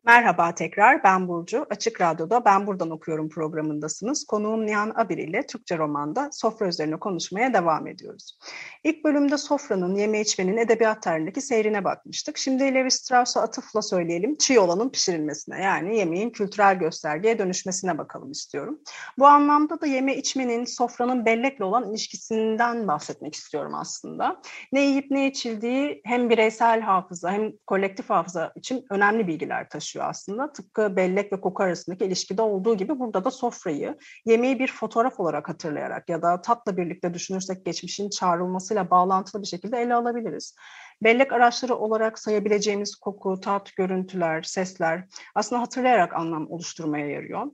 Merhaba 0.07 0.55
tekrar, 0.55 1.05
ben 1.05 1.29
Burcu. 1.29 1.67
Açık 1.71 2.01
Radyo'da 2.01 2.45
Ben 2.45 2.67
Buradan 2.67 2.91
Okuyorum 2.91 3.29
programındasınız. 3.29 4.25
Konuğum 4.25 4.67
Nihan 4.67 4.93
Abir 4.97 5.19
ile 5.19 5.47
Türkçe 5.47 5.79
romanda 5.79 6.29
sofra 6.33 6.67
üzerine 6.67 6.97
konuşmaya 6.97 7.55
devam 7.55 7.87
ediyoruz. 7.87 8.39
İlk 8.85 9.05
bölümde 9.05 9.39
sofranın, 9.39 9.95
yeme 9.95 10.21
içmenin 10.21 10.57
edebiyat 10.57 11.03
tarihindeki 11.03 11.41
seyrine 11.41 11.85
bakmıştık. 11.85 12.39
Şimdi 12.39 12.75
Levi 12.75 12.91
Strauss'a 12.91 13.43
atıfla 13.43 13.83
söyleyelim, 13.83 14.37
çiğ 14.37 14.61
olanın 14.61 14.89
pişirilmesine 14.89 15.63
yani 15.63 15.99
yemeğin 15.99 16.31
kültürel 16.31 16.79
göstergeye 16.79 17.39
dönüşmesine 17.39 17.99
bakalım 17.99 18.31
istiyorum. 18.31 18.81
Bu 19.19 19.27
anlamda 19.27 19.81
da 19.81 19.87
yeme 19.87 20.17
içmenin, 20.17 20.65
sofranın 20.65 21.25
bellekle 21.25 21.65
olan 21.65 21.91
ilişkisinden 21.91 22.89
bahsetmek 22.89 23.35
istiyorum 23.35 23.75
aslında. 23.75 24.41
Ne 24.73 24.81
yiyip 24.81 25.11
ne 25.11 25.27
içildiği 25.27 26.01
hem 26.05 26.31
bireysel 26.31 26.81
hafıza 26.81 27.33
hem 27.33 27.53
kolektif 27.67 28.11
hafıza 28.11 28.53
için 28.57 28.85
önemli 28.91 29.27
bilgiler 29.27 29.69
taşıyor 29.69 29.96
geçiyor 29.97 30.11
aslında. 30.11 30.53
Tıpkı 30.53 30.97
bellek 30.97 31.33
ve 31.33 31.41
koku 31.41 31.63
arasındaki 31.63 32.05
ilişkide 32.05 32.43
olduğu 32.43 32.77
gibi 32.77 32.99
burada 32.99 33.25
da 33.25 33.31
sofrayı 33.31 33.97
yemeği 34.25 34.59
bir 34.59 34.73
fotoğraf 34.73 35.21
olarak 35.21 35.49
hatırlayarak 35.49 36.09
ya 36.09 36.23
da 36.23 36.41
tatla 36.41 36.77
birlikte 36.77 37.15
düşünürsek 37.15 37.65
geçmişin 37.65 38.11
çağrılmasıyla 38.11 38.91
bağlantılı 38.91 39.43
bir 39.43 39.47
şekilde 39.47 39.79
ele 39.79 39.95
alabiliriz. 39.95 40.57
Bellek 41.03 41.33
araçları 41.33 41.75
olarak 41.75 42.19
sayabileceğimiz 42.19 42.97
koku, 42.97 43.41
tat, 43.41 43.77
görüntüler, 43.77 44.43
sesler 44.43 45.05
aslında 45.35 45.63
hatırlayarak 45.63 46.15
anlam 46.15 46.51
oluşturmaya 46.51 47.07
yarıyor. 47.07 47.47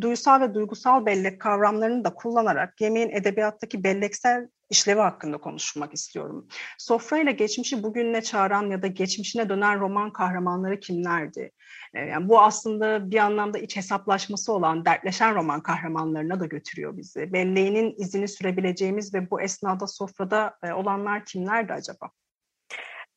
Duysal 0.00 0.40
ve 0.40 0.54
duygusal 0.54 1.06
bellek 1.06 1.40
kavramlarını 1.40 2.04
da 2.04 2.14
kullanarak 2.14 2.80
yemeğin 2.80 3.10
edebiyattaki 3.10 3.84
belleksel 3.84 4.48
işlevi 4.70 5.00
hakkında 5.00 5.38
konuşmak 5.38 5.94
istiyorum. 5.94 6.48
Sofrayla 6.78 7.32
geçmişi 7.32 7.82
bugünle 7.82 8.22
çağıran 8.22 8.70
ya 8.70 8.82
da 8.82 8.86
geçmişine 8.86 9.48
dönen 9.48 9.80
roman 9.80 10.12
kahramanları 10.12 10.80
kimlerdi? 10.80 11.52
Ee, 11.94 12.00
yani 12.00 12.28
bu 12.28 12.40
aslında 12.40 13.10
bir 13.10 13.18
anlamda 13.18 13.58
iç 13.58 13.76
hesaplaşması 13.76 14.52
olan 14.52 14.84
dertleşen 14.84 15.34
roman 15.34 15.62
kahramanlarına 15.62 16.40
da 16.40 16.46
götürüyor 16.46 16.96
bizi. 16.96 17.32
Belleğinin 17.32 17.94
izini 17.98 18.28
sürebileceğimiz 18.28 19.14
ve 19.14 19.30
bu 19.30 19.40
esnada 19.40 19.86
sofrada 19.86 20.58
e, 20.62 20.72
olanlar 20.72 21.24
kimlerdi 21.24 21.72
acaba? 21.72 22.10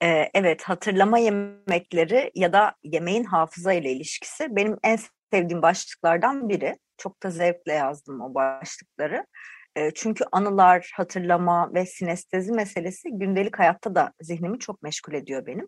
Ee, 0.04 0.30
evet, 0.34 0.64
hatırlama 0.64 1.18
yemekleri 1.18 2.32
ya 2.36 2.54
da 2.54 2.76
yemeğin 2.84 3.24
hafıza 3.24 3.74
ile 3.74 3.92
ilişkisi 3.92 4.56
benim 4.56 4.78
en 4.84 5.00
sevdiğim 5.34 5.62
başlıklardan 5.62 6.50
biri. 6.50 6.78
Çok 6.98 7.24
da 7.24 7.30
zevkle 7.30 7.74
yazdım 7.74 8.22
o 8.22 8.34
başlıkları. 8.34 9.26
Çünkü 9.96 10.24
anılar, 10.32 10.92
hatırlama 10.96 11.74
ve 11.74 11.86
sinestezi 11.86 12.52
meselesi 12.52 13.10
gündelik 13.12 13.60
hayatta 13.60 13.96
da 13.96 14.14
zihnimi 14.22 14.60
çok 14.60 14.82
meşgul 14.82 15.14
ediyor 15.14 15.46
benim. 15.46 15.68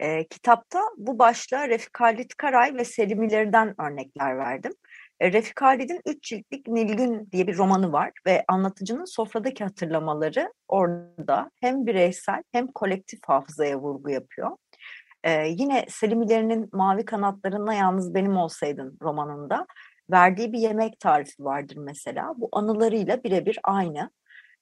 E, 0.00 0.26
kitapta 0.28 0.80
bu 0.96 1.18
başlığa 1.18 1.68
Refik 1.68 2.00
Halit 2.00 2.36
Karay 2.36 2.74
ve 2.74 2.84
Selimilerden 2.84 3.80
örnekler 3.80 4.38
verdim. 4.38 4.72
E, 5.20 5.32
Refik 5.32 5.62
Halit'in 5.62 6.00
üç 6.06 6.22
ciltlik 6.22 6.68
Nilgün 6.68 7.28
diye 7.32 7.46
bir 7.46 7.56
romanı 7.56 7.92
var 7.92 8.12
ve 8.26 8.44
anlatıcının 8.48 9.04
sofradaki 9.04 9.64
hatırlamaları 9.64 10.52
orada 10.68 11.50
hem 11.60 11.86
bireysel 11.86 12.42
hem 12.52 12.66
kolektif 12.66 13.20
hafızaya 13.26 13.80
vurgu 13.80 14.10
yapıyor. 14.10 14.50
E, 15.24 15.48
yine 15.48 15.86
Selimilerinin 15.88 16.68
Mavi 16.72 17.04
Kanatlarına 17.04 17.74
Yalnız 17.74 18.14
Benim 18.14 18.36
Olsaydın 18.36 18.98
romanında 19.02 19.66
verdiği 20.10 20.52
bir 20.52 20.58
yemek 20.58 21.00
tarifi 21.00 21.44
vardır 21.44 21.76
mesela. 21.76 22.32
Bu 22.36 22.48
anılarıyla 22.52 23.24
birebir 23.24 23.58
aynı. 23.64 24.10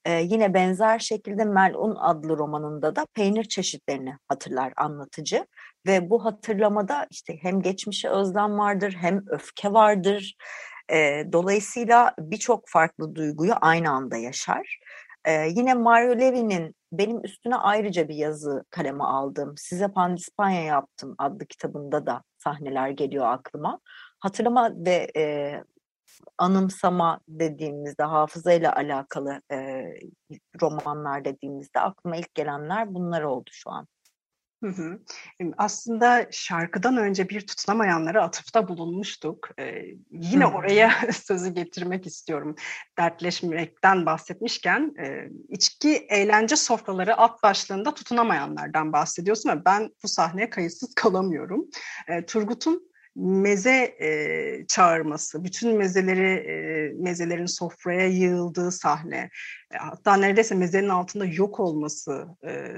Ee, 0.04 0.12
yine 0.12 0.54
benzer 0.54 0.98
şekilde 0.98 1.44
Melun 1.44 1.96
adlı 2.00 2.38
romanında 2.38 2.96
da 2.96 3.06
peynir 3.14 3.44
çeşitlerini 3.44 4.16
hatırlar 4.28 4.72
anlatıcı. 4.76 5.46
Ve 5.86 6.10
bu 6.10 6.24
hatırlamada 6.24 7.06
işte 7.10 7.36
hem 7.42 7.62
geçmişe 7.62 8.08
özlem 8.08 8.58
vardır 8.58 8.96
hem 9.00 9.24
öfke 9.30 9.72
vardır. 9.72 10.34
Ee, 10.92 11.24
dolayısıyla 11.32 12.14
birçok 12.18 12.68
farklı 12.68 13.14
duyguyu 13.14 13.52
aynı 13.60 13.90
anda 13.90 14.16
yaşar. 14.16 14.78
Ee, 15.24 15.46
yine 15.48 15.74
Mario 15.74 16.18
Levy'nin 16.18 16.74
benim 16.92 17.24
üstüne 17.24 17.56
ayrıca 17.56 18.08
bir 18.08 18.14
yazı 18.14 18.64
kaleme 18.70 19.04
aldım. 19.04 19.54
Size 19.56 19.88
Pandispanya 19.88 20.62
yaptım 20.62 21.14
adlı 21.18 21.46
kitabında 21.46 22.06
da 22.06 22.22
sahneler 22.38 22.90
geliyor 22.90 23.26
aklıma 23.28 23.80
hatırlama 24.20 24.70
ve 24.86 25.10
e, 25.16 25.54
anımsama 26.38 27.20
dediğimizde 27.28 28.02
hafızayla 28.02 28.76
alakalı 28.76 29.42
e, 29.52 29.84
romanlar 30.60 31.24
dediğimizde 31.24 31.80
aklıma 31.80 32.16
ilk 32.16 32.34
gelenler 32.34 32.94
bunlar 32.94 33.22
oldu 33.22 33.50
şu 33.52 33.70
an. 33.70 33.88
Hı 34.64 34.70
hı. 34.70 34.98
Aslında 35.56 36.26
şarkıdan 36.30 36.96
önce 36.96 37.28
bir 37.28 37.46
tutunamayanlara 37.46 38.22
atıfta 38.22 38.68
bulunmuştuk. 38.68 39.48
Ee, 39.58 39.84
yine 40.10 40.44
hı. 40.44 40.48
oraya 40.48 40.90
sözü 41.12 41.50
getirmek 41.50 42.06
istiyorum. 42.06 42.54
Dertleşmekten 42.98 44.06
bahsetmişken 44.06 44.94
e, 44.98 45.28
içki 45.48 45.96
eğlence 45.96 46.56
sofraları 46.56 47.16
alt 47.16 47.42
başlığında 47.42 47.94
tutunamayanlardan 47.94 48.92
bahsediyorsun 48.92 49.50
ve 49.50 49.64
ben 49.64 49.90
bu 50.02 50.08
sahneye 50.08 50.50
kayıtsız 50.50 50.94
kalamıyorum. 50.96 51.68
E, 52.08 52.26
Turgut'un 52.26 52.93
meze 53.16 53.96
e, 54.00 54.66
çağırması, 54.68 55.44
bütün 55.44 55.76
mezeleri 55.76 56.30
e, 56.30 56.92
mezelerin 57.02 57.46
sofraya 57.46 58.08
yığıldığı 58.08 58.70
sahne, 58.70 59.30
e, 59.74 59.76
hatta 59.76 60.16
neredeyse 60.16 60.54
mezenin 60.54 60.88
altında 60.88 61.24
yok 61.24 61.60
olması 61.60 62.26
e, 62.46 62.72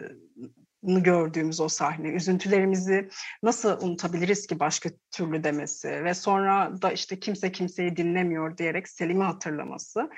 gördüğümüz 0.87 1.61
o 1.61 1.69
sahne, 1.69 2.09
üzüntülerimizi 2.09 3.09
nasıl 3.43 3.81
unutabiliriz 3.81 4.47
ki 4.47 4.61
başka 4.61 4.91
türlü 5.11 5.45
demesi 5.45 6.05
ve 6.05 6.15
sonra 6.15 6.83
da 6.83 6.93
işte 6.93 7.21
kimse 7.21 7.53
kimseyi 7.53 7.97
dinlemiyor 7.97 8.59
diyerek 8.59 8.89
Selim'i 8.89 9.25
hatırlaması. 9.25 10.11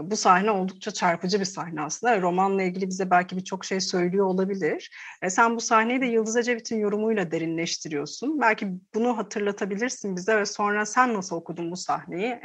Bu 0.00 0.16
sahne 0.16 0.50
oldukça 0.50 0.90
çarpıcı 0.90 1.40
bir 1.40 1.44
sahne 1.44 1.82
aslında. 1.82 2.20
Romanla 2.22 2.62
ilgili 2.62 2.88
bize 2.88 3.10
belki 3.10 3.36
birçok 3.36 3.64
şey 3.64 3.80
söylüyor 3.80 4.26
olabilir. 4.26 4.90
Sen 5.28 5.56
bu 5.56 5.60
sahneyi 5.60 6.00
de 6.00 6.06
Yıldız 6.06 6.36
Ecevit'in 6.36 6.78
yorumuyla 6.78 7.30
derinleştiriyorsun. 7.30 8.40
Belki 8.40 8.68
bunu 8.94 9.18
hatırlatabilirsin 9.18 10.16
bize 10.16 10.36
ve 10.36 10.46
sonra 10.46 10.86
sen 10.86 11.14
nasıl 11.14 11.36
okudun 11.36 11.70
bu 11.70 11.76
sahneyi 11.76 12.40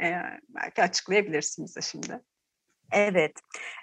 belki 0.48 0.82
açıklayabilirsin 0.82 1.64
bize 1.64 1.80
şimdi. 1.80 2.20
Evet, 2.92 3.32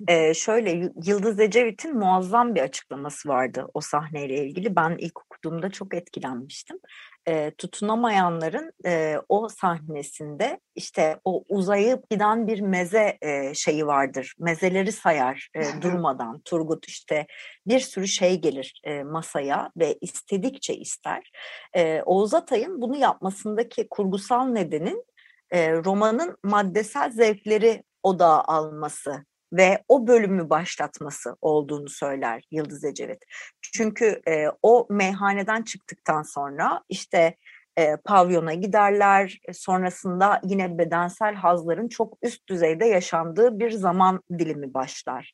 ee, 0.07 0.33
şöyle 0.33 0.91
Yıldız 1.05 1.39
Ecevit'in 1.39 1.97
muazzam 1.97 2.55
bir 2.55 2.61
açıklaması 2.61 3.29
vardı 3.29 3.67
o 3.73 3.81
sahneyle 3.81 4.45
ilgili. 4.45 4.75
Ben 4.75 4.95
ilk 4.99 5.19
okuduğumda 5.25 5.69
çok 5.69 5.93
etkilenmiştim. 5.93 6.79
E, 7.27 7.51
tutunamayanların 7.57 8.71
e, 8.85 9.15
o 9.29 9.49
sahnesinde 9.49 10.59
işte 10.75 11.19
o 11.23 11.43
uzayıp 11.49 12.09
giden 12.09 12.47
bir 12.47 12.59
meze 12.59 13.17
e, 13.21 13.53
şeyi 13.53 13.87
vardır. 13.87 14.35
Mezeleri 14.39 14.91
sayar 14.91 15.49
e, 15.55 15.81
durmadan. 15.81 16.41
Turgut 16.45 16.87
işte 16.87 17.27
bir 17.67 17.79
sürü 17.79 18.07
şey 18.07 18.41
gelir 18.41 18.81
e, 18.83 19.03
masaya 19.03 19.71
ve 19.77 19.97
istedikçe 20.01 20.75
ister. 20.75 21.31
E, 21.75 22.01
Oğuz 22.05 22.33
Atay'ın 22.33 22.81
bunu 22.81 22.97
yapmasındaki 22.97 23.87
kurgusal 23.89 24.45
nedenin 24.45 25.05
e, 25.51 25.73
romanın 25.73 26.37
maddesel 26.43 27.11
zevkleri 27.11 27.83
odağa 28.03 28.43
alması 28.43 29.25
ve 29.53 29.83
o 29.87 30.07
bölümü 30.07 30.49
başlatması 30.49 31.35
olduğunu 31.41 31.89
söyler 31.89 32.43
Yıldız 32.51 32.83
Ecevit. 32.83 33.25
Çünkü 33.61 34.21
e, 34.27 34.47
o 34.61 34.87
meyhaneden 34.89 35.61
çıktıktan 35.61 36.23
sonra 36.23 36.83
işte 36.89 37.35
e, 37.77 37.95
pavyona 37.95 38.53
giderler. 38.53 39.39
E, 39.47 39.53
sonrasında 39.53 40.41
yine 40.43 40.77
bedensel 40.77 41.35
hazların 41.35 41.87
çok 41.87 42.17
üst 42.21 42.49
düzeyde 42.49 42.85
yaşandığı 42.85 43.59
bir 43.59 43.71
zaman 43.71 44.23
dilimi 44.39 44.73
başlar. 44.73 45.33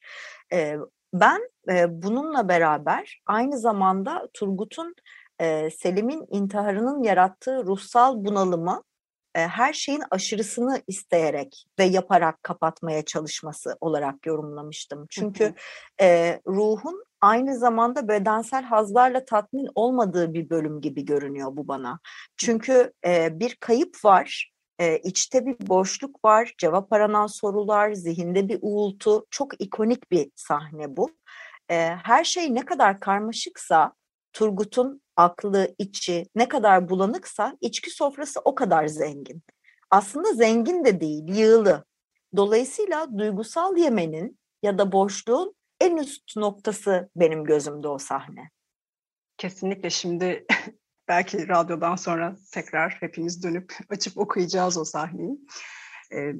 E, 0.54 0.78
ben 1.14 1.50
e, 1.70 2.02
bununla 2.02 2.50
beraber 2.50 3.22
aynı 3.26 3.58
zamanda 3.60 4.30
Turgut'un 4.34 4.96
e, 5.40 5.70
Selim'in 5.70 6.26
intiharının 6.30 7.04
yarattığı 7.04 7.66
ruhsal 7.66 8.26
bunalımı 8.26 8.84
her 9.40 9.74
şeyin 9.74 10.04
aşırısını 10.12 10.82
isteyerek 10.88 11.66
ve 11.80 11.84
yaparak 11.84 12.44
kapatmaya 12.44 13.06
çalışması 13.06 13.78
olarak 13.82 14.26
yorumlamıştım. 14.26 15.06
Çünkü 15.10 15.54
e, 16.02 16.40
ruhun 16.48 17.06
aynı 17.22 17.58
zamanda 17.58 18.08
bedensel 18.08 18.64
hazlarla 18.64 19.26
tatmin 19.26 19.68
olmadığı 19.76 20.34
bir 20.34 20.50
bölüm 20.50 20.82
gibi 20.82 21.06
görünüyor 21.06 21.50
bu 21.54 21.68
bana. 21.68 22.00
Çünkü 22.38 22.94
e, 23.06 23.40
bir 23.40 23.56
kayıp 23.56 24.06
var, 24.06 24.52
e, 24.80 24.98
içte 24.98 25.46
bir 25.46 25.68
boşluk 25.68 26.26
var, 26.26 26.54
cevap 26.58 26.94
aranan 26.94 27.28
sorular, 27.28 27.94
zihinde 27.94 28.50
bir 28.50 28.60
uğultu. 28.62 29.26
Çok 29.30 29.62
ikonik 29.62 30.12
bir 30.12 30.32
sahne 30.36 30.98
bu. 30.98 31.10
E, 31.72 31.76
her 32.04 32.24
şey 32.24 32.56
ne 32.56 32.66
kadar 32.66 33.00
karmaşıksa 33.00 33.94
Turgut'un 34.36 35.02
aklı, 35.16 35.76
içi 35.78 36.26
ne 36.36 36.48
kadar 36.48 36.90
bulanıksa 36.90 37.58
içki 37.62 37.90
sofrası 37.90 38.40
o 38.46 38.56
kadar 38.56 38.88
zengin. 38.88 39.44
Aslında 39.92 40.34
zengin 40.34 40.86
de 40.86 41.02
değil, 41.02 41.24
yığılı. 41.28 41.86
Dolayısıyla 42.36 43.18
duygusal 43.18 43.78
yemenin 43.78 44.40
ya 44.64 44.78
da 44.78 44.92
boşluğun 44.92 45.56
en 45.82 45.98
üst 45.98 46.38
noktası 46.38 47.10
benim 47.16 47.44
gözümde 47.44 47.88
o 47.88 47.98
sahne. 47.98 48.50
Kesinlikle 49.38 49.90
şimdi 49.90 50.46
belki 51.08 51.48
radyodan 51.48 51.96
sonra 51.96 52.36
tekrar 52.52 52.98
hepimiz 53.00 53.44
dönüp 53.44 53.74
açıp 53.90 54.18
okuyacağız 54.18 54.78
o 54.78 54.86
sahneyi. 54.86 55.40
Ee, 56.14 56.34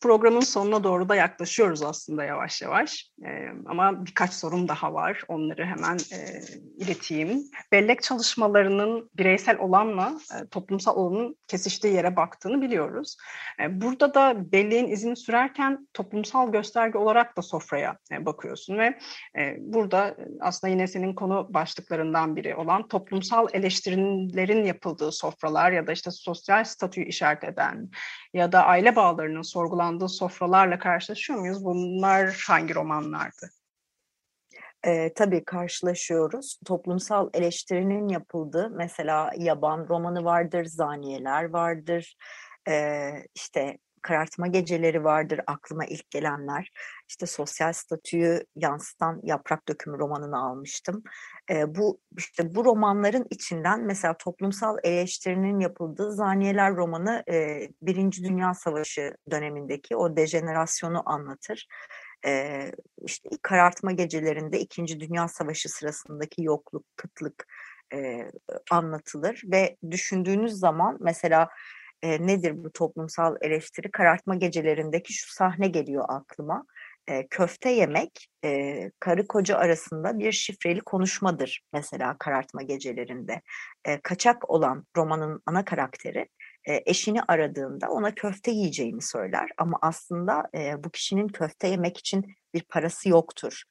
programın 0.00 0.40
sonuna 0.40 0.84
doğru 0.84 1.08
da 1.08 1.14
yaklaşıyoruz 1.14 1.82
aslında 1.82 2.24
yavaş 2.24 2.62
yavaş. 2.62 3.10
E, 3.24 3.48
ama 3.66 4.06
birkaç 4.06 4.32
sorun 4.32 4.68
daha 4.68 4.94
var. 4.94 5.22
Onları 5.28 5.64
hemen 5.64 5.96
e, 6.12 6.40
ileteyim. 6.76 7.42
Bellek 7.72 8.02
çalışmalarının 8.02 9.10
bireysel 9.14 9.58
olanla 9.58 10.12
e, 10.34 10.46
toplumsal 10.46 10.96
olanın 10.96 11.36
kesiştiği 11.48 11.94
yere 11.94 12.16
baktığını 12.16 12.62
biliyoruz. 12.62 13.16
E, 13.60 13.80
burada 13.80 14.14
da 14.14 14.52
belleğin 14.52 14.88
izini 14.88 15.16
sürerken 15.16 15.88
toplumsal 15.94 16.52
gösterge 16.52 16.98
olarak 16.98 17.36
da 17.36 17.42
sofraya 17.42 17.98
e, 18.12 18.26
bakıyorsun 18.26 18.78
ve 18.78 18.98
e, 19.38 19.56
burada 19.58 20.16
aslında 20.40 20.70
yine 20.70 20.86
senin 20.86 21.14
konu 21.14 21.46
başlıklarından 21.50 22.36
biri 22.36 22.56
olan 22.56 22.88
toplumsal 22.88 23.48
eleştirilerin 23.52 24.64
yapıldığı 24.64 25.12
sofralar 25.12 25.72
ya 25.72 25.86
da 25.86 25.92
işte 25.92 26.10
sosyal 26.10 26.64
statüyü 26.64 27.06
işaret 27.06 27.44
eden 27.44 27.90
ya 28.34 28.52
da 28.52 28.64
aile 28.64 28.96
bağlarının 28.96 29.42
sorgulandığı 29.42 30.08
sofralarla 30.08 30.78
karşılaşıyor 30.78 31.38
muyuz? 31.38 31.64
Bunlar 31.64 32.44
hangi 32.48 32.74
romanlardı? 32.74 33.50
E, 34.84 35.12
tabii 35.14 35.44
karşılaşıyoruz. 35.44 36.60
Toplumsal 36.64 37.30
eleştirinin 37.34 38.08
yapıldığı 38.08 38.70
mesela 38.70 39.30
Yaban 39.36 39.88
romanı 39.88 40.24
vardır, 40.24 40.64
Zaniyeler 40.64 41.44
vardır, 41.44 42.16
e, 42.68 43.10
işte 43.34 43.78
karartma 44.02 44.46
geceleri 44.46 45.04
vardır 45.04 45.40
aklıma 45.46 45.84
ilk 45.84 46.10
gelenler. 46.10 46.72
İşte 47.08 47.26
sosyal 47.26 47.72
statüyü 47.72 48.44
yansıtan 48.56 49.20
Yaprak 49.22 49.68
Dökümü 49.68 49.98
romanını 49.98 50.44
almıştım. 50.44 51.02
E, 51.50 51.74
bu 51.74 52.00
işte 52.18 52.54
bu 52.54 52.64
romanların 52.64 53.26
içinden 53.30 53.80
mesela 53.80 54.16
toplumsal 54.18 54.76
eleştirinin 54.82 55.60
yapıldığı 55.60 56.12
Zaniyeler 56.12 56.76
romanı 56.76 57.24
e, 57.30 57.68
Birinci 57.82 58.24
Dünya 58.24 58.54
Savaşı 58.54 59.16
dönemindeki 59.30 59.96
o 59.96 60.16
dejenerasyonu 60.16 61.02
anlatır. 61.06 61.66
E, 62.26 62.62
işte 63.06 63.28
karartma 63.42 63.92
gecelerinde 63.92 64.60
İkinci 64.60 65.00
Dünya 65.00 65.28
Savaşı 65.28 65.68
sırasındaki 65.68 66.42
yokluk, 66.42 66.84
kıtlık 66.96 67.46
e, 67.94 68.28
anlatılır 68.70 69.42
ve 69.44 69.76
düşündüğünüz 69.90 70.52
zaman 70.52 70.98
mesela 71.00 71.48
e, 72.02 72.26
nedir 72.26 72.64
bu 72.64 72.72
toplumsal 72.72 73.36
eleştiri? 73.40 73.90
Karartma 73.90 74.34
gecelerindeki 74.34 75.12
şu 75.12 75.34
sahne 75.34 75.68
geliyor 75.68 76.04
aklıma. 76.08 76.64
E, 77.08 77.26
köfte 77.26 77.70
yemek 77.70 78.28
e, 78.44 78.90
karı 79.00 79.26
koca 79.26 79.56
arasında 79.56 80.18
bir 80.18 80.32
şifreli 80.32 80.80
konuşmadır 80.80 81.62
mesela 81.72 82.16
karartma 82.18 82.62
gecelerinde. 82.62 83.42
E, 83.84 84.00
kaçak 84.00 84.50
olan 84.50 84.86
romanın 84.96 85.42
ana 85.46 85.64
karakteri 85.64 86.28
e, 86.68 86.82
eşini 86.86 87.22
aradığında 87.22 87.88
ona 87.88 88.14
köfte 88.14 88.50
yiyeceğini 88.50 89.02
söyler 89.02 89.50
ama 89.58 89.78
aslında 89.82 90.48
e, 90.54 90.84
bu 90.84 90.90
kişinin 90.90 91.28
köfte 91.28 91.68
yemek 91.68 91.98
için 91.98 92.34
bir 92.54 92.62
parası 92.62 93.08
yoktur. 93.08 93.62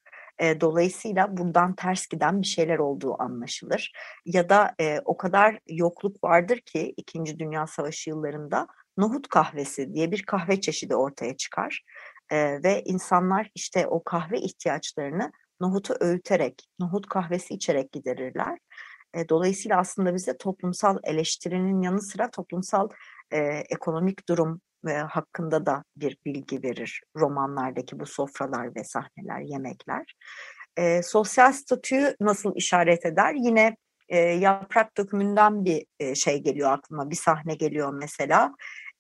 E, 0.42 0.62
dolayısıyla 0.62 1.38
buradan 1.38 1.76
ters 1.76 2.08
giden 2.08 2.42
bir 2.42 2.48
şeyler 2.48 2.80
olduğu 2.80 3.22
anlaşılır. 3.22 3.92
Ya 4.26 4.50
da 4.50 4.76
e, 4.80 5.00
o 5.06 5.18
kadar 5.18 5.60
yokluk 5.70 6.24
vardır 6.24 6.58
ki 6.58 6.94
İkinci 6.98 7.40
Dünya 7.40 7.68
Savaşı 7.68 8.10
yıllarında 8.10 8.68
nohut 8.98 9.28
kahvesi 9.28 9.94
diye 9.94 10.12
bir 10.12 10.24
kahve 10.24 10.62
çeşidi 10.62 10.96
ortaya 10.96 11.38
çıkar. 11.38 11.84
E, 12.30 12.64
ve 12.64 12.84
insanlar 12.86 13.52
işte 13.56 13.88
o 13.88 14.04
kahve 14.04 14.40
ihtiyaçlarını 14.40 15.32
nohutu 15.60 15.96
öğüterek, 16.00 16.68
nohut 16.80 17.08
kahvesi 17.08 17.54
içerek 17.54 17.92
giderirler. 17.92 18.60
E, 19.14 19.30
dolayısıyla 19.30 19.78
aslında 19.80 20.16
bize 20.16 20.38
toplumsal 20.38 20.98
eleştirinin 21.04 21.82
yanı 21.82 22.02
sıra 22.02 22.32
toplumsal 22.32 22.90
e, 23.32 23.40
ekonomik 23.70 24.30
durum 24.30 24.62
hakkında 24.90 25.66
da 25.66 25.84
bir 25.96 26.18
bilgi 26.26 26.64
verir 26.64 27.02
romanlardaki 27.16 28.00
bu 28.00 28.06
sofralar 28.06 28.76
ve 28.76 28.84
sahneler, 28.84 29.42
yemekler. 29.42 30.16
E, 30.78 31.04
sosyal 31.04 31.54
statüyü 31.54 32.16
nasıl 32.20 32.56
işaret 32.56 33.06
eder? 33.06 33.34
Yine 33.34 33.78
e, 34.10 34.18
yaprak 34.18 34.98
dökümünden 34.98 35.66
bir 35.66 35.86
e, 36.00 36.16
şey 36.16 36.44
geliyor 36.44 36.72
aklıma, 36.72 37.10
bir 37.10 37.16
sahne 37.16 37.56
geliyor 37.56 37.94
mesela. 37.94 38.52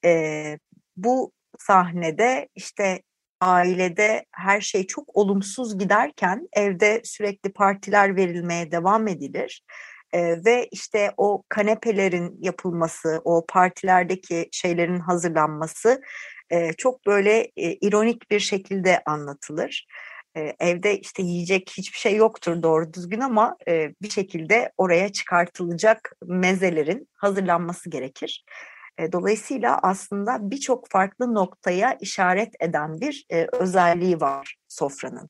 E, 0.05 0.57
bu 0.97 1.31
sahnede 1.59 2.49
işte 2.55 3.01
ailede 3.41 4.25
her 4.31 4.61
şey 4.61 4.87
çok 4.87 5.17
olumsuz 5.17 5.79
giderken 5.79 6.47
evde 6.53 7.01
sürekli 7.03 7.53
partiler 7.53 8.15
verilmeye 8.15 8.71
devam 8.71 9.07
edilir 9.07 9.63
e, 10.13 10.45
ve 10.45 10.67
işte 10.71 11.11
o 11.17 11.43
kanepelerin 11.49 12.37
yapılması, 12.41 13.21
o 13.23 13.45
partilerdeki 13.49 14.49
şeylerin 14.51 14.99
hazırlanması 14.99 16.01
e, 16.49 16.73
çok 16.73 17.05
böyle 17.05 17.51
e, 17.57 17.73
ironik 17.73 18.31
bir 18.31 18.39
şekilde 18.39 19.01
anlatılır. 19.05 19.87
E, 20.37 20.53
evde 20.59 20.99
işte 20.99 21.23
yiyecek 21.23 21.73
hiçbir 21.77 21.97
şey 21.97 22.15
yoktur 22.15 22.63
doğru 22.63 22.93
düzgün 22.93 23.19
ama 23.19 23.57
e, 23.67 23.93
bir 24.01 24.09
şekilde 24.09 24.71
oraya 24.77 25.11
çıkartılacak 25.11 26.11
mezelerin 26.25 27.09
hazırlanması 27.13 27.89
gerekir. 27.89 28.45
Dolayısıyla 29.11 29.79
aslında 29.83 30.37
birçok 30.41 30.89
farklı 30.89 31.33
noktaya 31.33 31.97
işaret 32.01 32.53
eden 32.59 33.01
bir 33.01 33.25
e, 33.29 33.47
özelliği 33.51 34.21
var 34.21 34.55
sofranın. 34.67 35.29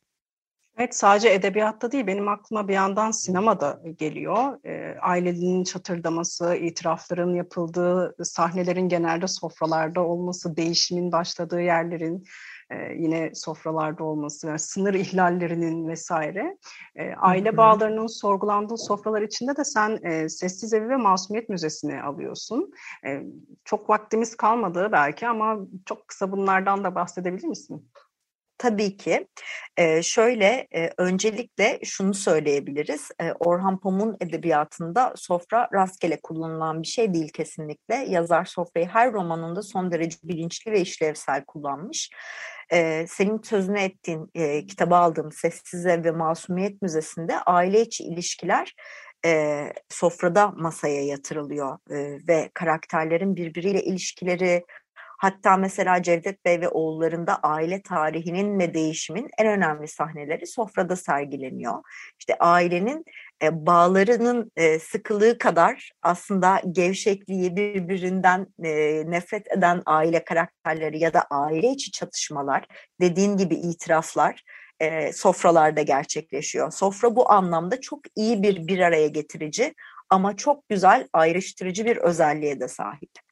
Evet 0.77 0.95
sadece 0.95 1.29
edebiyatta 1.29 1.91
değil 1.91 2.07
benim 2.07 2.27
aklıma 2.27 2.67
bir 2.67 2.73
yandan 2.73 3.11
sinema 3.11 3.59
da 3.59 3.81
geliyor. 3.97 4.65
E, 4.65 4.99
ailenin 4.99 5.63
çatırdaması, 5.63 6.55
itirafların 6.55 7.33
yapıldığı 7.33 8.15
sahnelerin 8.23 8.89
genelde 8.89 9.27
sofralarda 9.27 10.01
olması, 10.01 10.57
değişimin 10.57 11.11
başladığı 11.11 11.61
yerlerin 11.61 12.23
e, 12.69 12.93
yine 12.93 13.31
sofralarda 13.35 14.03
olması, 14.03 14.47
yani 14.47 14.59
sınır 14.59 14.93
ihlallerinin 14.93 15.87
vesaire. 15.87 16.57
E, 16.95 17.13
aile 17.13 17.57
bağlarının 17.57 18.07
sorgulandığı 18.07 18.77
sofralar 18.77 19.21
içinde 19.21 19.57
de 19.57 19.63
sen 19.63 19.99
e, 20.03 20.29
Sessiz 20.29 20.73
Evi 20.73 20.89
ve 20.89 20.95
Masumiyet 20.95 21.49
Müzesi'ni 21.49 22.01
alıyorsun. 22.01 22.71
E, 23.05 23.21
çok 23.65 23.89
vaktimiz 23.89 24.35
kalmadı 24.35 24.89
belki 24.91 25.27
ama 25.27 25.57
çok 25.85 26.07
kısa 26.07 26.31
bunlardan 26.31 26.83
da 26.83 26.95
bahsedebilir 26.95 27.47
misin? 27.47 27.90
Tabii 28.61 28.97
ki. 28.97 29.27
Ee, 29.77 30.03
şöyle 30.03 30.67
e, 30.75 30.89
öncelikle 30.97 31.79
şunu 31.83 32.13
söyleyebiliriz. 32.13 33.09
E, 33.21 33.31
Orhan 33.31 33.79
Pamuk'un 33.79 34.17
edebiyatında 34.21 35.13
sofra 35.15 35.69
rastgele 35.73 36.19
kullanılan 36.23 36.81
bir 36.81 36.87
şey 36.87 37.13
değil 37.13 37.31
kesinlikle. 37.33 37.95
Yazar 37.95 38.45
sofrayı 38.45 38.87
her 38.87 39.13
romanında 39.13 39.61
son 39.61 39.91
derece 39.91 40.17
bilinçli 40.23 40.71
ve 40.71 40.81
işlevsel 40.81 41.45
kullanmış. 41.45 42.09
E, 42.73 43.05
senin 43.07 43.41
sözünü 43.41 43.79
ettiğin 43.79 44.29
e, 44.35 44.65
kitabı 44.65 44.95
aldığım 44.95 45.31
Sessiz 45.31 45.85
Ev 45.85 46.03
ve 46.03 46.11
Masumiyet 46.11 46.81
Müzesi'nde 46.81 47.39
aile 47.39 47.81
içi 47.81 48.03
ilişkiler 48.03 48.75
e, 49.25 49.63
sofrada 49.89 50.51
masaya 50.51 51.05
yatırılıyor 51.05 51.77
e, 51.89 52.27
ve 52.27 52.51
karakterlerin 52.53 53.35
birbiriyle 53.35 53.83
ilişkileri, 53.83 54.63
Hatta 55.21 55.57
mesela 55.57 56.03
Cevdet 56.03 56.45
Bey 56.45 56.61
ve 56.61 56.69
oğullarında 56.69 57.35
aile 57.35 57.81
tarihinin 57.81 58.59
ve 58.59 58.73
değişimin 58.73 59.29
en 59.37 59.47
önemli 59.47 59.87
sahneleri 59.87 60.47
sofrada 60.47 60.95
sergileniyor. 60.95 61.73
İşte 62.19 62.37
ailenin 62.39 63.05
e, 63.43 63.65
bağlarının 63.65 64.51
e, 64.55 64.79
sıkılığı 64.79 65.37
kadar 65.37 65.91
aslında 66.01 66.61
gevşekliği 66.71 67.55
birbirinden 67.55 68.47
e, 68.63 69.03
nefret 69.11 69.51
eden 69.57 69.81
aile 69.85 70.23
karakterleri 70.23 70.99
ya 70.99 71.13
da 71.13 71.21
aile 71.29 71.67
içi 71.67 71.91
çatışmalar, 71.91 72.65
dediğin 73.01 73.37
gibi 73.37 73.55
itiraflar 73.55 74.43
e, 74.79 75.13
sofralarda 75.13 75.81
gerçekleşiyor. 75.81 76.71
Sofra 76.71 77.15
bu 77.15 77.31
anlamda 77.31 77.81
çok 77.81 77.99
iyi 78.15 78.43
bir 78.43 78.67
bir 78.67 78.79
araya 78.79 79.07
getirici 79.07 79.73
ama 80.09 80.35
çok 80.35 80.69
güzel 80.69 81.07
ayrıştırıcı 81.13 81.85
bir 81.85 81.97
özelliğe 81.97 82.59
de 82.59 82.67
sahip. 82.67 83.30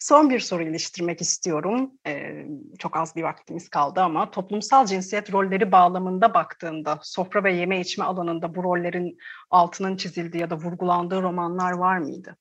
Son 0.00 0.30
bir 0.30 0.40
soru 0.40 0.62
iliştirmek 0.62 1.20
istiyorum. 1.20 1.92
Ee, 2.06 2.46
çok 2.78 2.96
az 2.96 3.16
bir 3.16 3.22
vaktimiz 3.22 3.68
kaldı 3.68 4.00
ama 4.00 4.30
toplumsal 4.30 4.86
cinsiyet 4.86 5.32
rolleri 5.32 5.72
bağlamında 5.72 6.34
baktığında 6.34 6.98
sofra 7.02 7.44
ve 7.44 7.52
yeme 7.52 7.80
içme 7.80 8.04
alanında 8.04 8.54
bu 8.54 8.64
rollerin 8.64 9.18
altının 9.50 9.96
çizildiği 9.96 10.40
ya 10.40 10.50
da 10.50 10.56
vurgulandığı 10.56 11.22
romanlar 11.22 11.72
var 11.72 11.98
mıydı? 11.98 12.36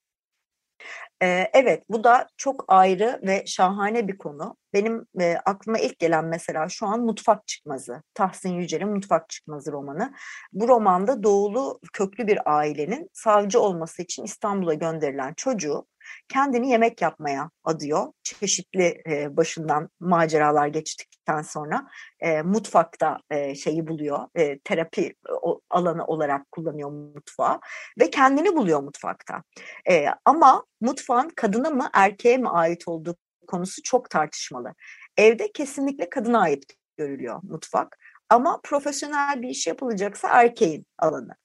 Evet, 1.21 1.83
bu 1.89 2.03
da 2.03 2.27
çok 2.37 2.65
ayrı 2.67 3.19
ve 3.23 3.43
şahane 3.45 4.07
bir 4.07 4.17
konu. 4.17 4.57
Benim 4.73 5.05
aklıma 5.45 5.79
ilk 5.79 5.99
gelen 5.99 6.25
mesela 6.25 6.69
şu 6.69 6.85
an 6.87 6.99
Mutfak 6.99 7.47
Çıkmazı, 7.47 8.03
Tahsin 8.13 8.53
Yücel'in 8.53 8.89
Mutfak 8.89 9.29
Çıkmazı 9.29 9.71
romanı. 9.71 10.13
Bu 10.53 10.67
romanda 10.67 11.23
doğulu 11.23 11.79
köklü 11.93 12.27
bir 12.27 12.57
ailenin 12.57 13.09
savcı 13.13 13.59
olması 13.59 14.01
için 14.01 14.23
İstanbul'a 14.23 14.73
gönderilen 14.73 15.33
çocuğu 15.33 15.85
kendini 16.29 16.69
yemek 16.69 17.01
yapmaya 17.01 17.49
adıyor. 17.63 18.13
Çeşitli 18.23 19.01
başından 19.29 19.89
maceralar 19.99 20.67
geçtikten 20.67 21.41
sonra 21.41 21.87
e, 22.19 22.41
mutfakta 22.41 23.17
şeyi 23.55 23.87
buluyor, 23.87 24.19
terapi 24.63 25.15
alanı 25.69 26.05
olarak 26.05 26.51
kullanıyor 26.51 26.91
mutfağı 26.91 27.59
ve 27.99 28.09
kendini 28.09 28.55
buluyor 28.55 28.83
mutfakta. 28.83 29.43
Ama 30.25 30.65
mutfağın 31.07 31.29
kadına 31.29 31.69
mı 31.69 31.89
erkeğe 31.93 32.37
mi 32.37 32.49
ait 32.49 32.87
olduğu 32.87 33.15
konusu 33.47 33.81
çok 33.83 34.09
tartışmalı. 34.09 34.73
Evde 35.17 35.51
kesinlikle 35.51 36.09
kadına 36.09 36.39
ait 36.39 36.63
görülüyor 36.97 37.39
mutfak. 37.43 37.97
Ama 38.29 38.59
profesyonel 38.63 39.41
bir 39.41 39.49
iş 39.49 39.67
yapılacaksa 39.67 40.27
erkeğin 40.31 40.85
alanı. 40.99 41.35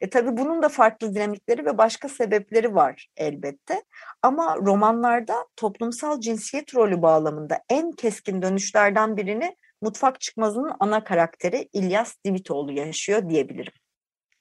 E 0.00 0.10
tabii 0.10 0.36
bunun 0.36 0.62
da 0.62 0.68
farklı 0.68 1.14
dinamikleri 1.14 1.64
ve 1.64 1.78
başka 1.78 2.08
sebepleri 2.08 2.74
var 2.74 3.08
elbette. 3.16 3.82
Ama 4.22 4.56
romanlarda 4.56 5.46
toplumsal 5.56 6.20
cinsiyet 6.20 6.74
rolü 6.74 7.02
bağlamında 7.02 7.60
en 7.68 7.92
keskin 7.92 8.42
dönüşlerden 8.42 9.16
birini 9.16 9.56
Mutfak 9.82 10.20
Çıkmazı'nın 10.20 10.72
ana 10.80 11.04
karakteri 11.04 11.68
İlyas 11.72 12.14
Divitoğlu 12.24 12.72
yaşıyor 12.72 13.28
diyebilirim. 13.28 13.72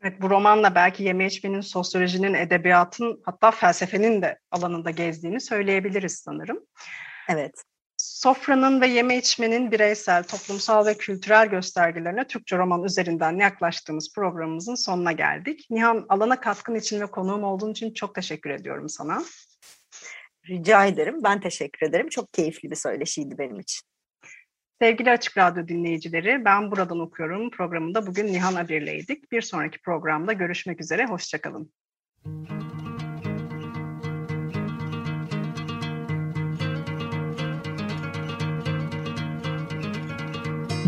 Evet, 0.08 0.22
bu 0.22 0.30
romanla 0.30 0.76
belki 0.76 1.04
yeme 1.04 1.26
içmenin, 1.26 1.62
sosyolojinin, 1.62 2.34
edebiyatın 2.34 3.22
hatta 3.26 3.52
felsefenin 3.52 4.22
de 4.22 4.40
alanında 4.52 4.92
gezdiğini 4.92 5.42
söyleyebiliriz 5.42 6.16
sanırım. 6.16 6.60
Evet. 7.30 7.64
Sofranın 7.98 8.82
ve 8.82 8.88
yeme 8.88 9.18
içmenin 9.18 9.72
bireysel, 9.72 10.24
toplumsal 10.24 10.86
ve 10.86 10.98
kültürel 10.98 11.48
göstergelerine 11.48 12.28
Türkçe 12.28 12.58
roman 12.58 12.84
üzerinden 12.84 13.40
yaklaştığımız 13.40 14.14
programımızın 14.16 14.76
sonuna 14.76 15.12
geldik. 15.12 15.68
Nihan, 15.70 16.06
alana 16.10 16.40
katkın 16.40 16.76
için 16.76 17.02
ve 17.02 17.06
konuğum 17.06 17.44
olduğun 17.44 17.72
için 17.72 17.94
çok 17.94 18.16
teşekkür 18.16 18.50
ediyorum 18.50 18.90
sana. 18.90 19.24
Rica 20.50 20.86
ederim. 20.86 21.24
Ben 21.24 21.40
teşekkür 21.40 21.88
ederim. 21.88 22.10
Çok 22.10 22.34
keyifli 22.34 22.72
bir 22.72 22.76
söyleşiydi 22.76 23.38
benim 23.38 23.60
için. 23.60 23.82
Sevgili 24.82 25.12
Açık 25.12 25.38
Radyo 25.38 25.68
dinleyicileri, 25.68 26.46
ben 26.46 26.72
buradan 26.72 27.00
okuyorum 27.00 27.50
programında 27.50 28.08
bugün 28.08 28.28
Nihan 28.28 28.56
Adir'leydik. 28.56 29.32
Bir 29.32 29.42
sonraki 29.42 29.82
programda 29.82 30.34
görüşmek 30.34 30.82
üzere, 30.82 31.06
hoşçakalın. 31.06 31.72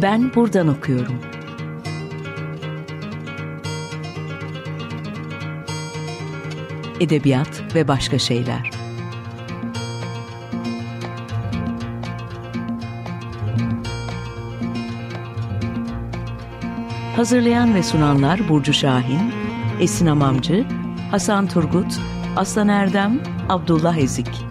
Ben 0.02 0.36
buradan 0.36 0.68
okuyorum. 0.68 1.22
Edebiyat 7.00 7.76
ve 7.76 7.88
başka 7.88 8.20
şeyler. 8.20 8.79
Hazırlayan 17.20 17.76
ve 17.76 17.84
sunanlar 17.84 18.50
Burcu 18.50 18.74
Şahin, 18.74 19.32
Esin 19.80 20.06
Amamcı, 20.06 20.66
Hasan 21.12 21.48
Turgut, 21.48 22.00
Aslan 22.36 22.68
Erdem, 22.68 23.20
Abdullah 23.50 23.98
Ezik. 23.98 24.49